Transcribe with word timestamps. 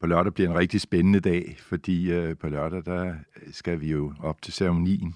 På 0.00 0.06
lørdag 0.06 0.34
bliver 0.34 0.50
en 0.50 0.56
rigtig 0.56 0.80
spændende 0.80 1.20
dag, 1.20 1.56
fordi 1.58 2.12
øh, 2.12 2.36
på 2.36 2.48
lørdag 2.48 2.82
der 2.84 3.14
skal 3.52 3.80
vi 3.80 3.90
jo 3.90 4.12
op 4.22 4.42
til 4.42 4.52
ceremonien 4.52 5.14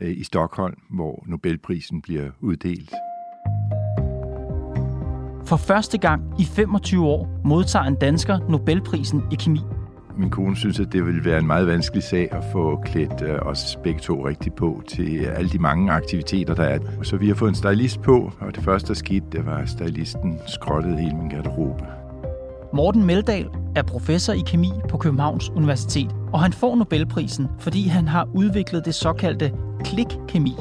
øh, 0.00 0.10
i 0.10 0.24
Stockholm, 0.24 0.76
hvor 0.90 1.24
Nobelprisen 1.26 2.02
bliver 2.02 2.30
uddelt. 2.40 2.92
For 5.46 5.56
første 5.56 5.98
gang 5.98 6.40
i 6.40 6.44
25 6.44 7.06
år 7.06 7.40
modtager 7.44 7.84
en 7.84 7.94
dansker 7.94 8.38
Nobelprisen 8.48 9.22
i 9.32 9.34
kemi. 9.34 9.60
Min 10.18 10.30
kone 10.30 10.56
synes, 10.56 10.80
at 10.80 10.92
det 10.92 11.06
vil 11.06 11.24
være 11.24 11.38
en 11.38 11.46
meget 11.46 11.66
vanskelig 11.66 12.02
sag 12.02 12.32
at 12.32 12.44
få 12.52 12.80
klædt 12.84 13.22
øh, 13.22 13.38
os 13.42 13.78
begge 13.84 14.00
to 14.00 14.26
rigtig 14.28 14.54
på 14.54 14.82
til 14.88 15.24
alle 15.24 15.50
de 15.50 15.58
mange 15.58 15.92
aktiviteter, 15.92 16.54
der 16.54 16.64
er. 16.64 16.78
Så 17.02 17.16
vi 17.16 17.28
har 17.28 17.34
fået 17.34 17.48
en 17.48 17.54
stylist 17.54 18.02
på, 18.02 18.32
og 18.40 18.54
det 18.56 18.64
første, 18.64 18.88
der 18.88 18.94
skete, 18.94 19.26
det 19.32 19.46
var, 19.46 19.56
at 19.58 19.68
stylisten 19.68 20.38
skrottede 20.46 20.96
hele 20.96 21.16
min 21.16 21.28
garderobe. 21.28 21.84
Morten 22.72 23.04
Meldal 23.04 23.48
er 23.76 23.82
professor 23.82 24.32
i 24.32 24.42
kemi 24.46 24.70
på 24.88 24.98
Københavns 24.98 25.50
Universitet, 25.50 26.10
og 26.32 26.40
han 26.42 26.52
får 26.52 26.76
Nobelprisen, 26.76 27.48
fordi 27.58 27.86
han 27.86 28.08
har 28.08 28.28
udviklet 28.34 28.84
det 28.84 28.94
såkaldte 28.94 29.52
klikkemi. 29.84 30.56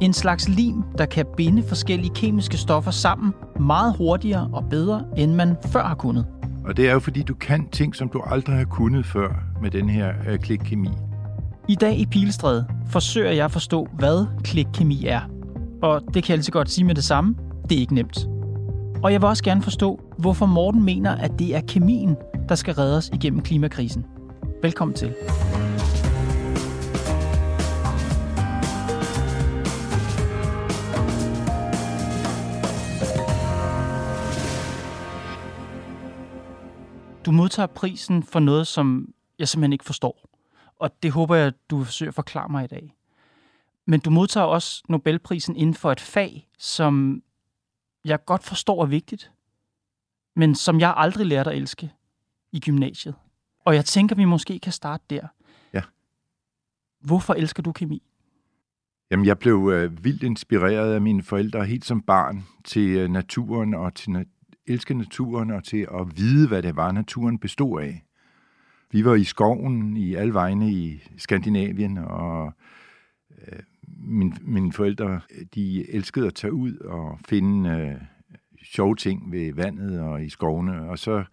En 0.00 0.12
slags 0.12 0.48
lim, 0.48 0.82
der 0.98 1.06
kan 1.06 1.26
binde 1.36 1.62
forskellige 1.62 2.14
kemiske 2.14 2.56
stoffer 2.56 2.90
sammen 2.90 3.34
meget 3.60 3.96
hurtigere 3.96 4.50
og 4.52 4.64
bedre, 4.70 5.04
end 5.16 5.34
man 5.34 5.56
før 5.66 5.84
har 5.84 5.94
kunnet. 5.94 6.26
Og 6.64 6.76
det 6.76 6.88
er 6.88 6.92
jo 6.92 6.98
fordi, 6.98 7.22
du 7.22 7.34
kan 7.34 7.68
ting, 7.68 7.96
som 7.96 8.08
du 8.08 8.22
aldrig 8.26 8.56
har 8.56 8.64
kunnet 8.64 9.06
før 9.06 9.28
med 9.62 9.70
den 9.70 9.88
her 9.88 10.12
øh, 10.28 10.38
klikkemi. 10.38 10.88
I 11.68 11.74
dag 11.74 11.98
i 11.98 12.06
Pilestræde 12.06 12.66
forsøger 12.86 13.30
jeg 13.30 13.44
at 13.44 13.50
forstå, 13.50 13.88
hvad 13.92 14.26
klikkemi 14.42 15.06
er. 15.06 15.20
Og 15.82 16.02
det 16.14 16.24
kan 16.24 16.30
jeg 16.30 16.36
lige 16.36 16.44
så 16.44 16.52
godt 16.52 16.70
sige 16.70 16.84
med 16.84 16.94
det 16.94 17.04
samme. 17.04 17.34
Det 17.68 17.76
er 17.76 17.80
ikke 17.80 17.94
nemt. 17.94 18.26
Og 19.02 19.12
jeg 19.12 19.20
vil 19.20 19.28
også 19.28 19.44
gerne 19.44 19.62
forstå, 19.62 20.00
hvorfor 20.18 20.46
Morten 20.46 20.84
mener, 20.84 21.16
at 21.16 21.38
det 21.38 21.54
er 21.54 21.60
kemien, 21.68 22.16
der 22.48 22.54
skal 22.54 22.74
redde 22.74 22.96
os 22.96 23.10
igennem 23.12 23.42
klimakrisen. 23.42 24.06
Velkommen 24.62 24.96
til. 24.96 25.14
Du 37.26 37.32
modtager 37.32 37.66
prisen 37.66 38.22
for 38.22 38.40
noget, 38.40 38.66
som 38.66 39.08
jeg 39.38 39.48
simpelthen 39.48 39.72
ikke 39.72 39.84
forstår. 39.84 40.28
Og 40.78 40.90
det 41.02 41.12
håber 41.12 41.34
jeg, 41.34 41.52
du 41.70 41.76
vil 41.76 41.86
forsøge 41.86 42.08
at 42.08 42.14
forklare 42.14 42.48
mig 42.48 42.64
i 42.64 42.66
dag. 42.66 42.94
Men 43.86 44.00
du 44.00 44.10
modtager 44.10 44.46
også 44.46 44.82
Nobelprisen 44.88 45.56
inden 45.56 45.74
for 45.74 45.92
et 45.92 46.00
fag, 46.00 46.48
som 46.58 47.22
jeg 48.04 48.24
godt 48.24 48.44
forstår 48.44 48.82
er 48.82 48.86
vigtigt, 48.86 49.30
men 50.36 50.54
som 50.54 50.80
jeg 50.80 50.94
aldrig 50.96 51.26
lærte 51.26 51.50
at 51.50 51.56
elske 51.56 51.92
i 52.52 52.60
gymnasiet. 52.60 53.14
Og 53.64 53.74
jeg 53.74 53.84
tænker, 53.84 54.16
vi 54.16 54.24
måske 54.24 54.58
kan 54.58 54.72
starte 54.72 55.04
der. 55.10 55.26
Ja. 55.72 55.82
Hvorfor 57.00 57.34
elsker 57.34 57.62
du 57.62 57.72
kemi? 57.72 58.02
Jamen, 59.10 59.26
jeg 59.26 59.38
blev 59.38 59.70
øh, 59.74 60.04
vildt 60.04 60.22
inspireret 60.22 60.94
af 60.94 61.00
mine 61.00 61.22
forældre 61.22 61.64
helt 61.64 61.84
som 61.84 62.02
barn 62.02 62.44
til 62.64 62.88
øh, 62.88 63.10
naturen 63.10 63.74
og 63.74 63.94
til 63.94 64.10
na- 64.10 64.60
elske 64.66 64.94
naturen 64.94 65.50
og 65.50 65.64
til 65.64 65.86
at 65.94 66.16
vide, 66.16 66.48
hvad 66.48 66.62
det 66.62 66.76
var, 66.76 66.92
naturen 66.92 67.38
bestod 67.38 67.82
af. 67.82 68.04
Vi 68.90 69.04
var 69.04 69.14
i 69.14 69.24
skoven 69.24 69.96
i 69.96 70.14
alle 70.14 70.34
vegne 70.34 70.72
i 70.72 71.02
Skandinavien, 71.16 71.98
og 71.98 72.52
øh, 73.30 73.58
min, 73.98 74.34
mine 74.40 74.72
forældre, 74.72 75.20
de 75.54 75.90
elskede 75.90 76.26
at 76.26 76.34
tage 76.34 76.52
ud 76.52 76.76
og 76.76 77.18
finde 77.28 77.70
øh, 77.70 78.00
sjove 78.64 78.96
ting 78.96 79.32
ved 79.32 79.52
vandet 79.52 80.00
og 80.00 80.24
i 80.24 80.28
skovene, 80.28 80.90
og 80.90 80.98
så 80.98 81.24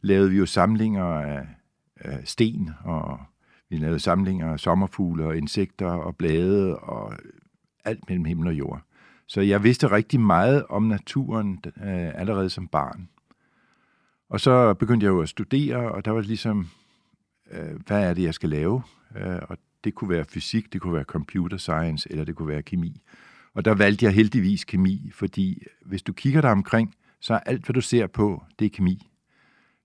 lavede 0.00 0.30
vi 0.30 0.36
jo 0.36 0.46
samlinger 0.46 1.04
af, 1.04 1.46
af 1.96 2.20
sten, 2.24 2.70
og 2.84 3.20
vi 3.70 3.76
lavede 3.76 3.98
samlinger 3.98 4.52
af 4.52 4.60
sommerfugle 4.60 5.24
og 5.24 5.36
insekter 5.36 5.86
og 5.86 6.16
blade 6.16 6.78
og 6.78 7.14
alt 7.84 8.08
mellem 8.08 8.24
himmel 8.24 8.48
og 8.48 8.54
jord. 8.54 8.80
Så 9.26 9.40
jeg 9.40 9.62
vidste 9.62 9.90
rigtig 9.90 10.20
meget 10.20 10.66
om 10.68 10.82
naturen 10.82 11.60
øh, 11.66 12.20
allerede 12.20 12.50
som 12.50 12.68
barn. 12.68 13.08
Og 14.28 14.40
så 14.40 14.74
begyndte 14.74 15.04
jeg 15.04 15.10
jo 15.10 15.20
at 15.20 15.28
studere, 15.28 15.92
og 15.92 16.04
der 16.04 16.10
var 16.10 16.20
ligesom, 16.20 16.68
øh, 17.50 17.80
hvad 17.86 18.10
er 18.10 18.14
det, 18.14 18.22
jeg 18.22 18.34
skal 18.34 18.48
lave? 18.48 18.82
Øh, 19.16 19.38
og 19.42 19.58
det 19.84 19.94
kunne 19.94 20.10
være 20.10 20.24
fysik, 20.24 20.72
det 20.72 20.80
kunne 20.80 20.94
være 20.94 21.04
computer 21.04 21.56
science, 21.56 22.10
eller 22.10 22.24
det 22.24 22.34
kunne 22.34 22.48
være 22.48 22.62
kemi. 22.62 23.00
Og 23.56 23.64
der 23.64 23.74
valgte 23.74 24.04
jeg 24.04 24.14
heldigvis 24.14 24.64
kemi, 24.64 25.10
fordi 25.14 25.62
hvis 25.84 26.02
du 26.02 26.12
kigger 26.12 26.40
dig 26.40 26.50
omkring, 26.50 26.94
så 27.20 27.34
er 27.34 27.38
alt, 27.38 27.64
hvad 27.64 27.74
du 27.74 27.80
ser 27.80 28.06
på, 28.06 28.44
det 28.58 28.64
er 28.64 28.70
kemi. 28.70 29.08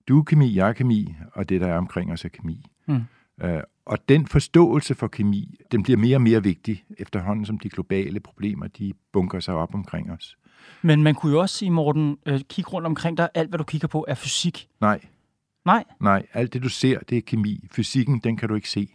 Du 0.08 0.18
er 0.18 0.22
kemi, 0.22 0.56
jeg 0.56 0.68
er 0.68 0.72
kemi, 0.72 1.14
og 1.32 1.48
det, 1.48 1.60
der 1.60 1.66
er 1.66 1.78
omkring 1.78 2.12
os, 2.12 2.24
er 2.24 2.28
kemi. 2.28 2.66
Mm. 2.86 3.02
Øh, 3.42 3.62
og 3.84 4.08
den 4.08 4.26
forståelse 4.26 4.94
for 4.94 5.08
kemi, 5.08 5.58
den 5.72 5.82
bliver 5.82 5.98
mere 5.98 6.16
og 6.16 6.22
mere 6.22 6.42
vigtig 6.42 6.84
efterhånden, 6.98 7.46
som 7.46 7.58
de 7.58 7.68
globale 7.68 8.20
problemer, 8.20 8.66
de 8.66 8.92
bunker 9.12 9.40
sig 9.40 9.54
op 9.54 9.74
omkring 9.74 10.12
os. 10.12 10.36
Men 10.82 11.02
man 11.02 11.14
kunne 11.14 11.32
jo 11.32 11.40
også 11.40 11.56
sige, 11.56 11.70
Morten, 11.70 12.18
øh, 12.26 12.40
kig 12.48 12.72
rundt 12.72 12.86
omkring 12.86 13.16
dig, 13.16 13.28
alt 13.34 13.48
hvad 13.48 13.58
du 13.58 13.64
kigger 13.64 13.88
på 13.88 14.04
er 14.08 14.14
fysik. 14.14 14.68
Nej. 14.80 15.00
Nej? 15.64 15.84
Nej, 16.00 16.26
alt 16.32 16.52
det 16.52 16.62
du 16.62 16.68
ser, 16.68 16.98
det 16.98 17.18
er 17.18 17.22
kemi. 17.22 17.68
Fysikken, 17.70 18.18
den 18.18 18.36
kan 18.36 18.48
du 18.48 18.54
ikke 18.54 18.70
se. 18.70 18.94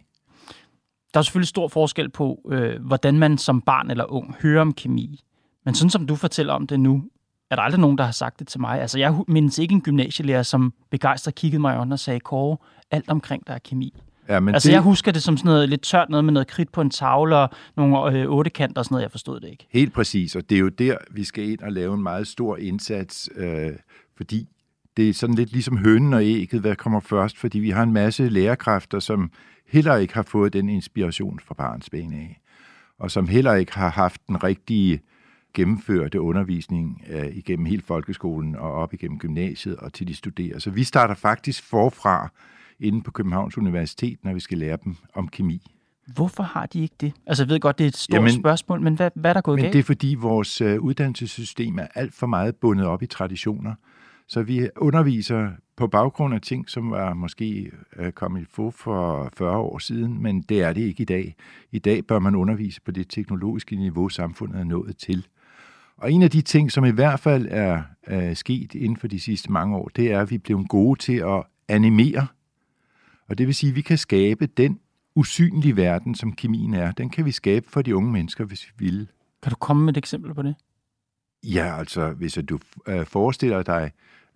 Der 1.14 1.20
er 1.20 1.22
selvfølgelig 1.22 1.48
stor 1.48 1.68
forskel 1.68 2.10
på, 2.10 2.48
øh, 2.50 2.82
hvordan 2.82 3.18
man 3.18 3.38
som 3.38 3.60
barn 3.60 3.90
eller 3.90 4.12
ung 4.12 4.34
hører 4.42 4.60
om 4.60 4.72
kemi. 4.72 5.20
Men 5.64 5.74
sådan 5.74 5.90
som 5.90 6.06
du 6.06 6.16
fortæller 6.16 6.52
om 6.52 6.66
det 6.66 6.80
nu, 6.80 7.04
er 7.50 7.56
der 7.56 7.62
aldrig 7.62 7.80
nogen, 7.80 7.98
der 7.98 8.04
har 8.04 8.12
sagt 8.12 8.38
det 8.38 8.48
til 8.48 8.60
mig. 8.60 8.80
Altså, 8.80 8.98
jeg 8.98 9.18
mindes 9.28 9.58
ikke 9.58 9.72
en 9.72 9.80
gymnasielærer, 9.80 10.42
som 10.42 10.72
begejstret 10.90 11.34
kiggede 11.34 11.60
mig 11.60 11.74
i 11.74 11.92
og 11.92 11.98
sagde, 11.98 12.20
Kåre, 12.20 12.56
alt 12.90 13.08
omkring 13.08 13.46
der 13.46 13.52
er 13.52 13.58
kemi. 13.58 13.94
Ja, 14.28 14.40
men 14.40 14.54
altså, 14.54 14.68
det... 14.68 14.72
jeg 14.72 14.80
husker 14.80 15.12
det 15.12 15.22
som 15.22 15.36
sådan 15.36 15.48
noget 15.48 15.68
lidt 15.68 15.82
tørt 15.82 16.10
noget 16.10 16.24
med 16.24 16.32
noget 16.32 16.46
kridt 16.46 16.72
på 16.72 16.80
en 16.80 16.90
tavle 16.90 17.36
og 17.36 17.50
nogle 17.76 18.18
øh, 18.18 18.30
ottekanter 18.30 18.80
og 18.80 18.84
sådan 18.84 18.94
noget. 18.94 19.02
Jeg 19.02 19.10
forstod 19.10 19.40
det 19.40 19.48
ikke. 19.48 19.66
Helt 19.70 19.92
præcis, 19.92 20.36
og 20.36 20.50
det 20.50 20.56
er 20.56 20.60
jo 20.60 20.68
der, 20.68 20.96
vi 21.10 21.24
skal 21.24 21.50
ind 21.50 21.60
og 21.60 21.72
lave 21.72 21.94
en 21.94 22.02
meget 22.02 22.28
stor 22.28 22.56
indsats, 22.56 23.30
øh, 23.36 23.72
fordi 24.16 24.48
det 24.98 25.08
er 25.08 25.12
sådan 25.12 25.34
lidt 25.34 25.52
ligesom 25.52 25.76
hønen 25.76 26.14
og 26.14 26.24
ægget, 26.24 26.60
hvad 26.60 26.76
kommer 26.76 27.00
først, 27.00 27.38
fordi 27.38 27.58
vi 27.58 27.70
har 27.70 27.82
en 27.82 27.92
masse 27.92 28.28
lærerkræfter, 28.28 28.98
som 28.98 29.30
heller 29.66 29.96
ikke 29.96 30.14
har 30.14 30.22
fået 30.22 30.52
den 30.52 30.68
inspiration 30.68 31.40
fra 31.44 31.54
barnsben 31.54 32.12
af, 32.12 32.40
og 32.98 33.10
som 33.10 33.28
heller 33.28 33.54
ikke 33.54 33.74
har 33.74 33.90
haft 33.90 34.20
den 34.28 34.44
rigtige 34.44 35.00
gennemførte 35.54 36.20
undervisning 36.20 37.02
øh, 37.10 37.36
igennem 37.36 37.66
hele 37.66 37.82
folkeskolen 37.82 38.56
og 38.56 38.72
op 38.72 38.94
igennem 38.94 39.18
gymnasiet 39.18 39.76
og 39.76 39.92
til 39.92 40.08
de 40.08 40.14
studerer. 40.14 40.58
Så 40.58 40.70
vi 40.70 40.84
starter 40.84 41.14
faktisk 41.14 41.64
forfra 41.64 42.28
inde 42.80 43.02
på 43.02 43.10
Københavns 43.10 43.58
Universitet, 43.58 44.18
når 44.24 44.34
vi 44.34 44.40
skal 44.40 44.58
lære 44.58 44.78
dem 44.84 44.96
om 45.14 45.28
kemi. 45.28 45.62
Hvorfor 46.14 46.42
har 46.42 46.66
de 46.66 46.82
ikke 46.82 46.94
det? 47.00 47.12
Altså 47.26 47.44
jeg 47.44 47.48
ved 47.48 47.60
godt, 47.60 47.78
det 47.78 47.84
er 47.84 47.88
et 47.88 47.96
stort 47.96 48.14
Jamen, 48.14 48.40
spørgsmål, 48.40 48.80
men 48.80 48.94
hvad, 48.94 49.10
hvad 49.14 49.30
er 49.30 49.34
der 49.34 49.40
gået 49.40 49.56
men 49.56 49.62
galt? 49.62 49.72
det 49.72 49.78
er 49.78 49.84
fordi 49.84 50.14
vores 50.14 50.60
øh, 50.60 50.80
uddannelsessystem 50.80 51.78
er 51.78 51.86
alt 51.94 52.14
for 52.14 52.26
meget 52.26 52.56
bundet 52.56 52.86
op 52.86 53.02
i 53.02 53.06
traditioner. 53.06 53.74
Så 54.28 54.42
vi 54.42 54.68
underviser 54.76 55.50
på 55.76 55.86
baggrund 55.86 56.34
af 56.34 56.40
ting, 56.40 56.70
som 56.70 56.90
var 56.90 57.14
måske 57.14 57.70
øh, 57.96 58.12
kommet 58.12 58.42
i 58.42 58.44
få 58.50 58.70
for 58.70 59.30
40 59.36 59.56
år 59.56 59.78
siden, 59.78 60.22
men 60.22 60.42
det 60.42 60.62
er 60.62 60.72
det 60.72 60.80
ikke 60.80 61.02
i 61.02 61.04
dag. 61.04 61.34
I 61.72 61.78
dag 61.78 62.06
bør 62.06 62.18
man 62.18 62.34
undervise 62.34 62.80
på 62.80 62.90
det 62.90 63.08
teknologiske 63.08 63.76
niveau, 63.76 64.08
samfundet 64.08 64.60
er 64.60 64.64
nået 64.64 64.96
til. 64.96 65.26
Og 65.96 66.12
en 66.12 66.22
af 66.22 66.30
de 66.30 66.40
ting, 66.40 66.72
som 66.72 66.84
i 66.84 66.90
hvert 66.90 67.20
fald 67.20 67.46
er 67.50 67.82
øh, 68.08 68.36
sket 68.36 68.74
inden 68.74 68.96
for 68.96 69.08
de 69.08 69.20
sidste 69.20 69.52
mange 69.52 69.76
år, 69.76 69.90
det 69.96 70.12
er, 70.12 70.20
at 70.20 70.30
vi 70.30 70.34
er 70.34 70.38
blevet 70.38 70.68
gode 70.68 70.98
til 70.98 71.16
at 71.16 71.42
animere. 71.68 72.26
Og 73.28 73.38
det 73.38 73.46
vil 73.46 73.54
sige, 73.54 73.70
at 73.70 73.76
vi 73.76 73.80
kan 73.80 73.98
skabe 73.98 74.46
den 74.46 74.80
usynlige 75.14 75.76
verden, 75.76 76.14
som 76.14 76.32
kemien 76.32 76.74
er. 76.74 76.92
Den 76.92 77.10
kan 77.10 77.24
vi 77.24 77.32
skabe 77.32 77.66
for 77.68 77.82
de 77.82 77.96
unge 77.96 78.12
mennesker, 78.12 78.44
hvis 78.44 78.66
vi 78.66 78.86
vil. 78.86 79.08
Kan 79.42 79.50
du 79.50 79.56
komme 79.56 79.84
med 79.84 79.92
et 79.92 79.98
eksempel 79.98 80.34
på 80.34 80.42
det? 80.42 80.54
Ja, 81.44 81.78
altså 81.78 82.10
hvis 82.10 82.38
du 82.48 82.58
øh, 82.88 83.06
forestiller 83.06 83.62
dig, 83.62 83.92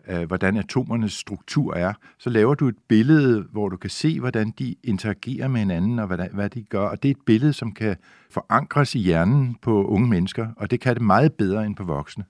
øh, 0.08 0.22
hvordan 0.22 0.56
atomernes 0.56 1.12
struktur 1.12 1.75
er, 1.75 1.93
så 2.19 2.31
laver 2.31 2.54
du 2.54 2.69
et 2.69 2.78
billede, 2.88 3.43
hvor 3.52 3.69
du 3.69 3.76
kan 3.76 3.90
se, 3.90 4.20
hvordan 4.20 4.50
de 4.58 4.75
interagerer 4.84 5.49
med 5.49 5.60
hinanden, 5.60 5.99
og 5.99 6.06
hvad, 6.06 6.28
hvad 6.32 6.50
de 6.50 6.62
gør. 6.62 6.88
Og 6.88 7.02
det 7.02 7.08
er 7.08 7.14
et 7.14 7.25
billede, 7.26 7.52
som 7.52 7.72
kan 7.72 7.96
forankres 8.31 8.94
i 8.94 8.99
hjernen 8.99 9.56
på 9.62 9.84
unge 9.87 10.08
mennesker, 10.08 10.49
og 10.56 10.70
det 10.70 10.81
kan 10.81 10.94
det 10.94 11.02
meget 11.02 11.32
bedre 11.32 11.66
end 11.66 11.76
på 11.76 11.84
voksne. 11.84 12.25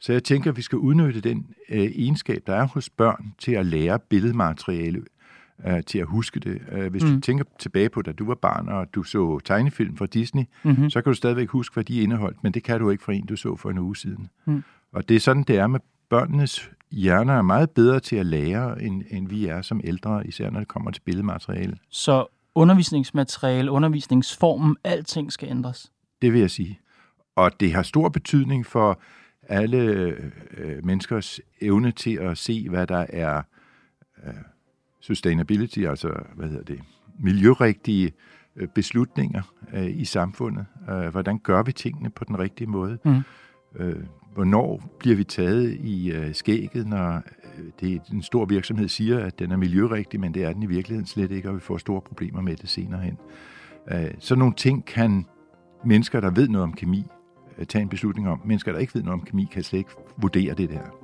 Så 0.00 0.12
jeg 0.12 0.24
tænker, 0.24 0.50
at 0.50 0.56
vi 0.56 0.62
skal 0.62 0.78
udnytte 0.78 1.20
den 1.20 1.46
øh, 1.68 1.78
egenskab, 1.78 2.42
der 2.46 2.54
er 2.54 2.66
hos 2.66 2.90
børn, 2.90 3.34
til 3.38 3.52
at 3.52 3.66
lære 3.66 3.98
billedmateriale 3.98 5.02
øh, 5.66 5.82
til 5.84 5.98
at 5.98 6.06
huske 6.06 6.40
det. 6.40 6.62
Øh, 6.72 6.90
hvis 6.90 7.04
mm. 7.04 7.14
du 7.14 7.20
tænker 7.20 7.44
tilbage 7.58 7.88
på, 7.88 8.02
da 8.02 8.12
du 8.12 8.26
var 8.26 8.34
barn, 8.34 8.68
og 8.68 8.94
du 8.94 9.02
så 9.02 9.40
tegnefilm 9.44 9.96
fra 9.96 10.06
Disney, 10.06 10.44
mm-hmm. 10.62 10.90
så 10.90 11.02
kan 11.02 11.10
du 11.10 11.14
stadigvæk 11.14 11.48
huske, 11.48 11.74
hvad 11.74 11.84
de 11.84 12.00
indeholdt, 12.00 12.42
men 12.42 12.52
det 12.52 12.62
kan 12.62 12.80
du 12.80 12.90
ikke 12.90 13.04
fra 13.04 13.12
en, 13.12 13.26
du 13.26 13.36
så 13.36 13.56
for 13.56 13.70
en 13.70 13.78
uge 13.78 13.96
siden. 13.96 14.28
Mm. 14.44 14.62
Og 14.92 15.08
det 15.08 15.16
er 15.16 15.20
sådan, 15.20 15.42
det 15.42 15.58
er 15.58 15.66
med 15.66 15.80
børnenes 16.10 16.70
hjerner 16.90 17.34
er 17.34 17.42
meget 17.42 17.70
bedre 17.70 18.00
til 18.00 18.16
at 18.16 18.26
lære, 18.26 18.82
end, 18.82 19.02
end 19.10 19.28
vi 19.28 19.46
er 19.46 19.62
som 19.62 19.80
ældre, 19.84 20.26
især 20.26 20.50
når 20.50 20.58
det 20.58 20.68
kommer 20.68 20.90
til 20.90 21.00
billedmateriale. 21.00 21.76
Så 21.88 22.26
undervisningsmateriale, 22.54 23.70
undervisningsformen, 23.70 24.76
alting 24.84 25.32
skal 25.32 25.48
ændres? 25.48 25.92
Det 26.22 26.32
vil 26.32 26.40
jeg 26.40 26.50
sige. 26.50 26.80
Og 27.36 27.60
det 27.60 27.72
har 27.72 27.82
stor 27.82 28.08
betydning 28.08 28.66
for 28.66 29.00
alle 29.42 29.78
øh, 30.56 30.84
menneskers 30.84 31.40
evne 31.60 31.92
til 31.92 32.16
at 32.16 32.38
se, 32.38 32.68
hvad 32.68 32.86
der 32.86 33.06
er 33.08 33.42
øh, 34.26 34.34
sustainability, 35.00 35.78
altså 35.78 36.12
hvad 36.34 36.48
hedder 36.48 36.64
det, 36.64 36.80
miljørigtige 37.18 38.12
øh, 38.56 38.68
beslutninger 38.68 39.42
øh, 39.72 40.00
i 40.00 40.04
samfundet. 40.04 40.66
Øh, 40.90 41.08
hvordan 41.08 41.38
gør 41.38 41.62
vi 41.62 41.72
tingene 41.72 42.10
på 42.10 42.24
den 42.24 42.38
rigtige 42.38 42.68
måde? 42.70 42.98
Mm. 43.04 43.20
Øh, 43.76 43.96
hvornår 44.34 44.96
bliver 44.98 45.16
vi 45.16 45.24
taget 45.24 45.78
i 45.80 46.12
øh, 46.12 46.34
skægget, 46.34 46.86
når 46.86 47.14
øh, 47.16 47.64
det, 47.80 48.02
en 48.12 48.22
stor 48.22 48.44
virksomhed 48.44 48.88
siger, 48.88 49.18
at 49.18 49.38
den 49.38 49.52
er 49.52 49.56
miljørigtig, 49.56 50.20
men 50.20 50.34
det 50.34 50.44
er 50.44 50.52
den 50.52 50.62
i 50.62 50.66
virkeligheden 50.66 51.06
slet 51.06 51.30
ikke, 51.30 51.48
og 51.48 51.54
vi 51.54 51.60
får 51.60 51.78
store 51.78 52.00
problemer 52.00 52.40
med 52.40 52.56
det 52.56 52.68
senere 52.68 53.00
hen. 53.00 53.18
Øh, 53.90 54.10
så 54.18 54.34
nogle 54.34 54.54
ting 54.54 54.84
kan 54.84 55.26
mennesker, 55.84 56.20
der 56.20 56.30
ved 56.30 56.48
noget 56.48 56.62
om 56.62 56.72
kemi, 56.72 57.04
øh, 57.58 57.66
tage 57.66 57.82
en 57.82 57.88
beslutning 57.88 58.28
om. 58.28 58.40
Mennesker, 58.44 58.72
der 58.72 58.78
ikke 58.78 58.94
ved 58.94 59.02
noget 59.02 59.20
om 59.20 59.26
kemi, 59.26 59.48
kan 59.52 59.62
slet 59.62 59.78
ikke 59.78 59.90
vurdere 60.16 60.54
det 60.54 60.70
der. 60.70 60.99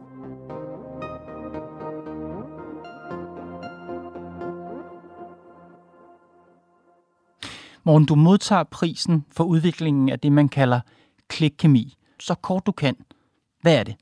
Morgen, 7.87 8.07
du 8.07 8.15
modtager 8.15 8.65
prisen 8.65 9.25
for 9.33 9.45
udviklingen 9.45 10.09
af 10.09 10.21
det, 10.21 10.33
man 10.33 10.49
kalder 10.49 10.81
klikkemi. 11.29 11.95
Så 12.21 12.35
kort 12.35 12.67
du 12.67 12.73
kan. 12.73 12.97
Hvad 13.63 13.77
er 13.79 13.83
det? 13.83 13.97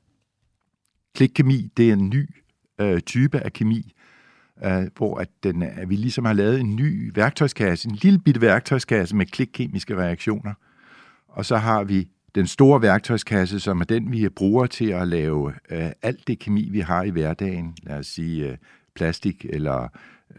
Klikkemi, 1.15 1.69
det 1.77 1.89
er 1.89 1.93
en 1.93 2.09
ny 2.09 2.29
øh, 2.81 3.01
type 3.01 3.39
af 3.39 3.53
kemi, 3.53 3.93
øh, 4.63 4.83
hvor 4.97 5.17
at 5.17 5.29
den, 5.43 5.63
at 5.63 5.89
vi 5.89 5.95
ligesom 5.95 6.25
har 6.25 6.33
lavet 6.33 6.59
en 6.59 6.75
ny 6.75 7.11
værktøjskasse, 7.15 7.89
en 7.89 7.95
lille 7.95 8.19
bitte 8.19 8.41
værktøjskasse 8.41 9.15
med 9.15 9.25
klikkemiske 9.25 9.95
reaktioner. 9.95 10.53
Og 11.27 11.45
så 11.45 11.57
har 11.57 11.83
vi 11.83 12.07
den 12.35 12.47
store 12.47 12.81
værktøjskasse, 12.81 13.59
som 13.59 13.81
er 13.81 13.85
den, 13.85 14.11
vi 14.11 14.29
bruger 14.29 14.65
til 14.65 14.89
at 14.89 15.07
lave 15.07 15.53
øh, 15.69 15.91
alt 16.01 16.27
det 16.27 16.39
kemi, 16.39 16.69
vi 16.69 16.79
har 16.79 17.03
i 17.03 17.09
hverdagen. 17.09 17.77
Lad 17.83 17.97
os 17.97 18.07
sige 18.07 18.49
øh, 18.49 18.57
plastik, 18.95 19.45
eller 19.49 19.87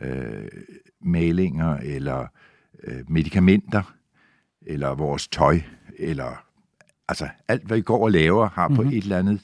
øh, 0.00 0.48
malinger, 1.00 1.76
eller 1.76 2.26
øh, 2.84 3.00
medicamenter, 3.08 3.94
eller 4.66 4.94
vores 4.94 5.28
tøj, 5.28 5.60
eller 5.98 6.44
altså 7.08 7.28
alt, 7.48 7.66
hvad 7.66 7.76
vi 7.76 7.82
går 7.82 8.04
og 8.04 8.10
laver, 8.10 8.48
har 8.48 8.68
mm-hmm. 8.68 8.76
på 8.76 8.82
mhm. 8.82 8.92
et 8.92 9.02
eller 9.02 9.18
andet 9.18 9.40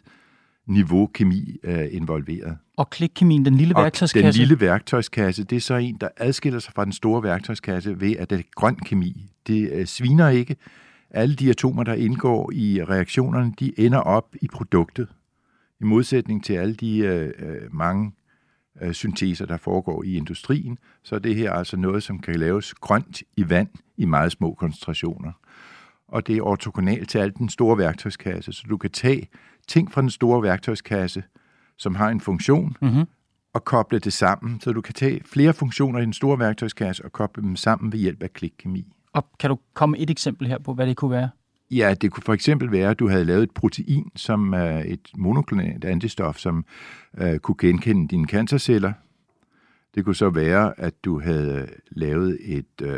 niveau 0.67 1.06
kemi 1.06 1.56
øh, 1.64 1.87
involveret. 1.90 2.58
Og 2.76 2.90
klikkemien, 2.90 3.44
den 3.44 3.55
lille 3.55 3.75
værktøjskasse? 3.75 4.29
Og 4.29 4.32
den 4.32 4.40
lille 4.40 4.61
værktøjskasse, 4.61 5.44
det 5.44 5.56
er 5.56 5.61
så 5.61 5.75
en, 5.75 5.96
der 6.00 6.08
adskiller 6.17 6.58
sig 6.58 6.75
fra 6.75 6.84
den 6.84 6.93
store 6.93 7.23
værktøjskasse 7.23 8.00
ved, 8.00 8.17
at 8.17 8.31
det 8.31 8.38
er 8.38 8.43
grøn 8.55 8.76
kemi. 8.76 9.31
Det 9.46 9.73
øh, 9.73 9.87
sviner 9.87 10.29
ikke. 10.29 10.56
Alle 11.11 11.34
de 11.34 11.50
atomer, 11.50 11.82
der 11.82 11.94
indgår 11.94 12.52
i 12.52 12.84
reaktionerne, 12.84 13.52
de 13.61 13.81
ender 13.81 13.99
op 13.99 14.34
i 14.43 14.49
produktet. 14.52 15.08
I 15.81 15.84
modsætning 15.84 16.44
til 16.44 16.52
alle 16.52 16.75
de 16.75 16.99
øh, 16.99 17.32
øh 17.38 17.75
mange 17.75 18.12
øh, 18.81 18.93
synteser, 18.93 19.47
der 19.47 19.57
foregår 19.57 20.03
i 20.03 20.17
industrien, 20.17 20.79
så 21.03 21.15
er 21.15 21.19
det 21.19 21.35
her 21.35 21.53
altså 21.53 21.77
noget, 21.77 22.03
som 22.03 22.19
kan 22.19 22.35
laves 22.35 22.75
grønt 22.75 23.23
i 23.37 23.51
vand 23.51 23.69
i 23.97 24.05
meget 24.05 24.33
små 24.33 24.55
koncentrationer. 24.55 25.33
Og 26.09 26.27
det 26.27 26.37
er 26.37 26.43
ortogonalt 26.43 27.09
til 27.09 27.19
al 27.19 27.33
den 27.39 27.49
store 27.49 27.79
værktøjskasse, 27.79 28.53
så 28.53 28.65
du 28.71 28.77
kan 28.77 28.91
tage 28.91 29.29
ting 29.69 29.93
fra 29.93 30.01
den 30.01 30.11
store 30.11 30.43
værktøjskasse, 30.43 31.23
som 31.79 31.95
har 31.95 32.09
en 32.09 32.21
funktion, 32.21 32.77
mm-hmm. 32.83 33.05
og 33.53 33.65
koble 33.65 33.99
det 33.99 34.13
sammen, 34.13 34.61
så 34.61 34.73
du 34.73 34.81
kan 34.81 34.95
tage 34.95 35.21
flere 35.25 35.53
funktioner 35.53 35.99
i 35.99 36.03
den 36.03 36.13
store 36.13 36.39
værktøjskasse 36.39 37.05
og 37.05 37.13
koble 37.13 37.43
dem 37.43 37.57
sammen 37.57 37.93
ved 37.93 37.99
hjælp 37.99 38.23
af 38.23 38.33
klikkemi. 38.33 38.93
Og 39.13 39.27
kan 39.39 39.51
du 39.51 39.59
komme 39.75 39.99
et 39.99 40.11
eksempel 40.11 40.49
her 40.49 40.59
på, 40.59 40.75
hvad 40.75 40.87
det 40.87 40.97
kunne 40.97 41.11
være? 41.11 41.31
Ja, 41.73 41.95
det 42.01 42.11
kunne 42.11 42.23
for 42.23 42.33
eksempel 42.33 42.73
være, 42.73 42.91
at 42.91 42.99
du 42.99 43.09
havde 43.09 43.25
lavet 43.25 43.43
et 43.43 43.51
protein, 43.51 44.11
som 44.17 44.53
er 44.53 44.83
et 44.87 45.11
monoklonalt 45.17 45.85
antistof, 45.85 46.37
som 46.37 46.65
uh, 47.21 47.37
kunne 47.37 47.57
genkende 47.59 48.09
dine 48.09 48.27
cancerceller. 48.27 48.93
Det 49.95 50.05
kunne 50.05 50.15
så 50.15 50.31
være, 50.31 50.81
at 50.81 50.95
du 51.05 51.21
havde 51.21 51.69
lavet 51.91 52.39
et 52.41 52.83
uh, 52.83 52.89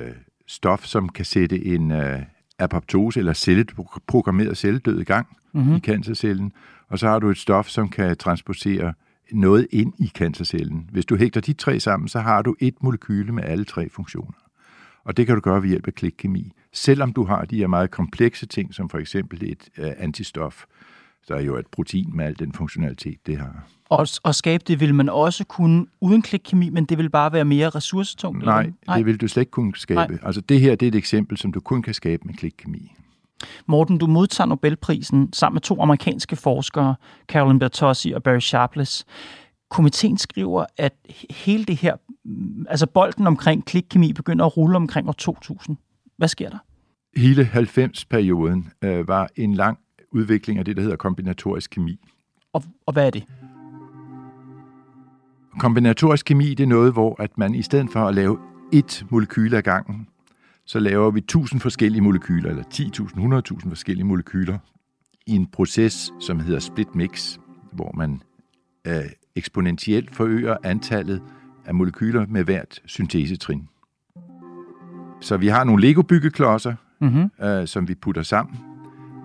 stof, 0.46 0.84
som 0.84 1.08
kan 1.08 1.24
sætte 1.24 1.64
en 1.64 1.90
uh, 1.90 2.22
apoptose 2.58 3.20
eller 3.20 3.32
celle, 3.32 3.66
programmeret 4.06 4.56
celledød 4.56 5.00
i 5.00 5.04
gang 5.04 5.26
mm-hmm. 5.52 5.74
i 5.74 5.80
cancercellen. 5.80 6.52
Og 6.88 6.98
så 6.98 7.08
har 7.08 7.18
du 7.18 7.30
et 7.30 7.38
stof, 7.38 7.68
som 7.68 7.88
kan 7.88 8.16
transportere 8.16 8.94
noget 9.32 9.66
ind 9.70 9.92
i 9.98 10.12
cancercellen. 10.14 10.88
Hvis 10.92 11.06
du 11.06 11.16
hægter 11.16 11.40
de 11.40 11.52
tre 11.52 11.80
sammen, 11.80 12.08
så 12.08 12.20
har 12.20 12.42
du 12.42 12.56
et 12.60 12.74
molekyle 12.82 13.32
med 13.32 13.42
alle 13.44 13.64
tre 13.64 13.88
funktioner. 13.88 14.43
Og 15.04 15.16
det 15.16 15.26
kan 15.26 15.34
du 15.34 15.40
gøre 15.40 15.62
ved 15.62 15.68
hjælp 15.68 15.86
af 15.86 15.94
klikkemi. 15.94 16.52
Selvom 16.72 17.12
du 17.12 17.24
har 17.24 17.44
de 17.44 17.56
her 17.56 17.66
meget 17.66 17.90
komplekse 17.90 18.46
ting, 18.46 18.74
som 18.74 18.88
for 18.88 18.98
eksempel 18.98 19.50
et 19.50 19.68
uh, 19.78 19.84
antistof, 19.98 20.64
så 21.26 21.34
er 21.34 21.40
jo 21.40 21.56
et 21.56 21.66
protein 21.66 22.10
med 22.14 22.24
al 22.24 22.38
den 22.38 22.52
funktionalitet, 22.52 23.26
det 23.26 23.38
har. 23.38 23.66
Og, 23.88 24.06
og 24.22 24.34
skabe 24.34 24.64
det 24.66 24.80
vil 24.80 24.94
man 24.94 25.08
også 25.08 25.44
kunne 25.44 25.86
uden 26.00 26.22
klikkemi, 26.22 26.68
men 26.68 26.84
det 26.84 26.98
vil 26.98 27.10
bare 27.10 27.32
være 27.32 27.44
mere 27.44 27.70
ressourcetungt? 27.70 28.44
Nej, 28.44 28.70
Nej, 28.86 28.96
det 28.96 29.06
vil 29.06 29.20
du 29.20 29.28
slet 29.28 29.40
ikke 29.40 29.50
kunne 29.50 29.76
skabe. 29.76 30.12
Nej. 30.12 30.18
Altså 30.22 30.40
det 30.40 30.60
her 30.60 30.74
det 30.74 30.86
er 30.86 30.90
et 30.90 30.94
eksempel, 30.94 31.38
som 31.38 31.52
du 31.52 31.60
kun 31.60 31.82
kan 31.82 31.94
skabe 31.94 32.22
med 32.24 32.34
klikkemi. 32.34 32.92
Morten, 33.66 33.98
du 33.98 34.06
modtager 34.06 34.48
Nobelprisen 34.48 35.32
sammen 35.32 35.54
med 35.54 35.60
to 35.62 35.82
amerikanske 35.82 36.36
forskere, 36.36 36.94
Carolyn 37.28 37.58
Bertossi 37.58 38.12
og 38.12 38.22
Barry 38.22 38.40
Sharpless. 38.40 39.06
Komiteen 39.74 40.18
skriver, 40.18 40.66
at 40.78 40.94
hele 41.30 41.64
det 41.64 41.76
her, 41.76 41.96
altså 42.68 42.86
bolden 42.86 43.26
omkring 43.26 43.64
klikkemi 43.64 44.12
begynder 44.12 44.44
at 44.44 44.56
rulle 44.56 44.76
omkring 44.76 45.08
år 45.08 45.12
2000. 45.12 45.76
Hvad 46.16 46.28
sker 46.28 46.48
der? 46.48 46.58
Hele 47.16 47.50
90-perioden 47.54 48.72
øh, 48.82 49.08
var 49.08 49.28
en 49.36 49.54
lang 49.54 49.78
udvikling 50.12 50.58
af 50.58 50.64
det, 50.64 50.76
der 50.76 50.82
hedder 50.82 50.96
kombinatorisk 50.96 51.70
kemi. 51.70 52.00
Og, 52.52 52.62
og 52.86 52.92
hvad 52.92 53.06
er 53.06 53.10
det? 53.10 53.24
Kombinatorisk 55.58 56.26
kemi, 56.26 56.54
det 56.54 56.62
er 56.62 56.68
noget, 56.68 56.92
hvor 56.92 57.22
at 57.22 57.38
man 57.38 57.54
i 57.54 57.62
stedet 57.62 57.90
for 57.90 58.00
at 58.00 58.14
lave 58.14 58.38
et 58.72 59.06
molekyl 59.10 59.54
ad 59.54 59.62
gangen, 59.62 60.08
så 60.64 60.78
laver 60.78 61.10
vi 61.10 61.18
1000 61.18 61.60
forskellige 61.60 62.02
molekyler, 62.02 62.50
eller 62.50 62.64
10.000, 62.74 63.58
100.000 63.62 63.68
forskellige 63.68 64.04
molekyler, 64.04 64.58
i 65.26 65.32
en 65.32 65.46
proces, 65.46 66.12
som 66.20 66.40
hedder 66.40 66.60
split 66.60 66.94
mix, 66.94 67.38
hvor 67.72 67.92
man 67.96 68.22
øh, 68.86 69.04
eksponentielt 69.36 70.14
forøger 70.14 70.56
antallet 70.62 71.22
af 71.64 71.74
molekyler 71.74 72.26
med 72.28 72.44
hvert 72.44 72.80
syntesetrin. 72.84 73.68
Så 75.20 75.36
vi 75.36 75.48
har 75.48 75.64
nogle 75.64 75.82
Lego-byggeklodser, 75.82 76.74
mm-hmm. 77.00 77.46
øh, 77.46 77.66
som 77.66 77.88
vi 77.88 77.94
putter 77.94 78.22
sammen 78.22 78.56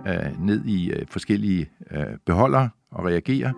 øh, 0.08 0.46
ned 0.46 0.66
i 0.66 0.92
øh, 0.92 1.06
forskellige 1.08 1.70
øh, 1.92 2.06
beholdere 2.26 2.70
og 2.92 3.06
reagerer, 3.06 3.54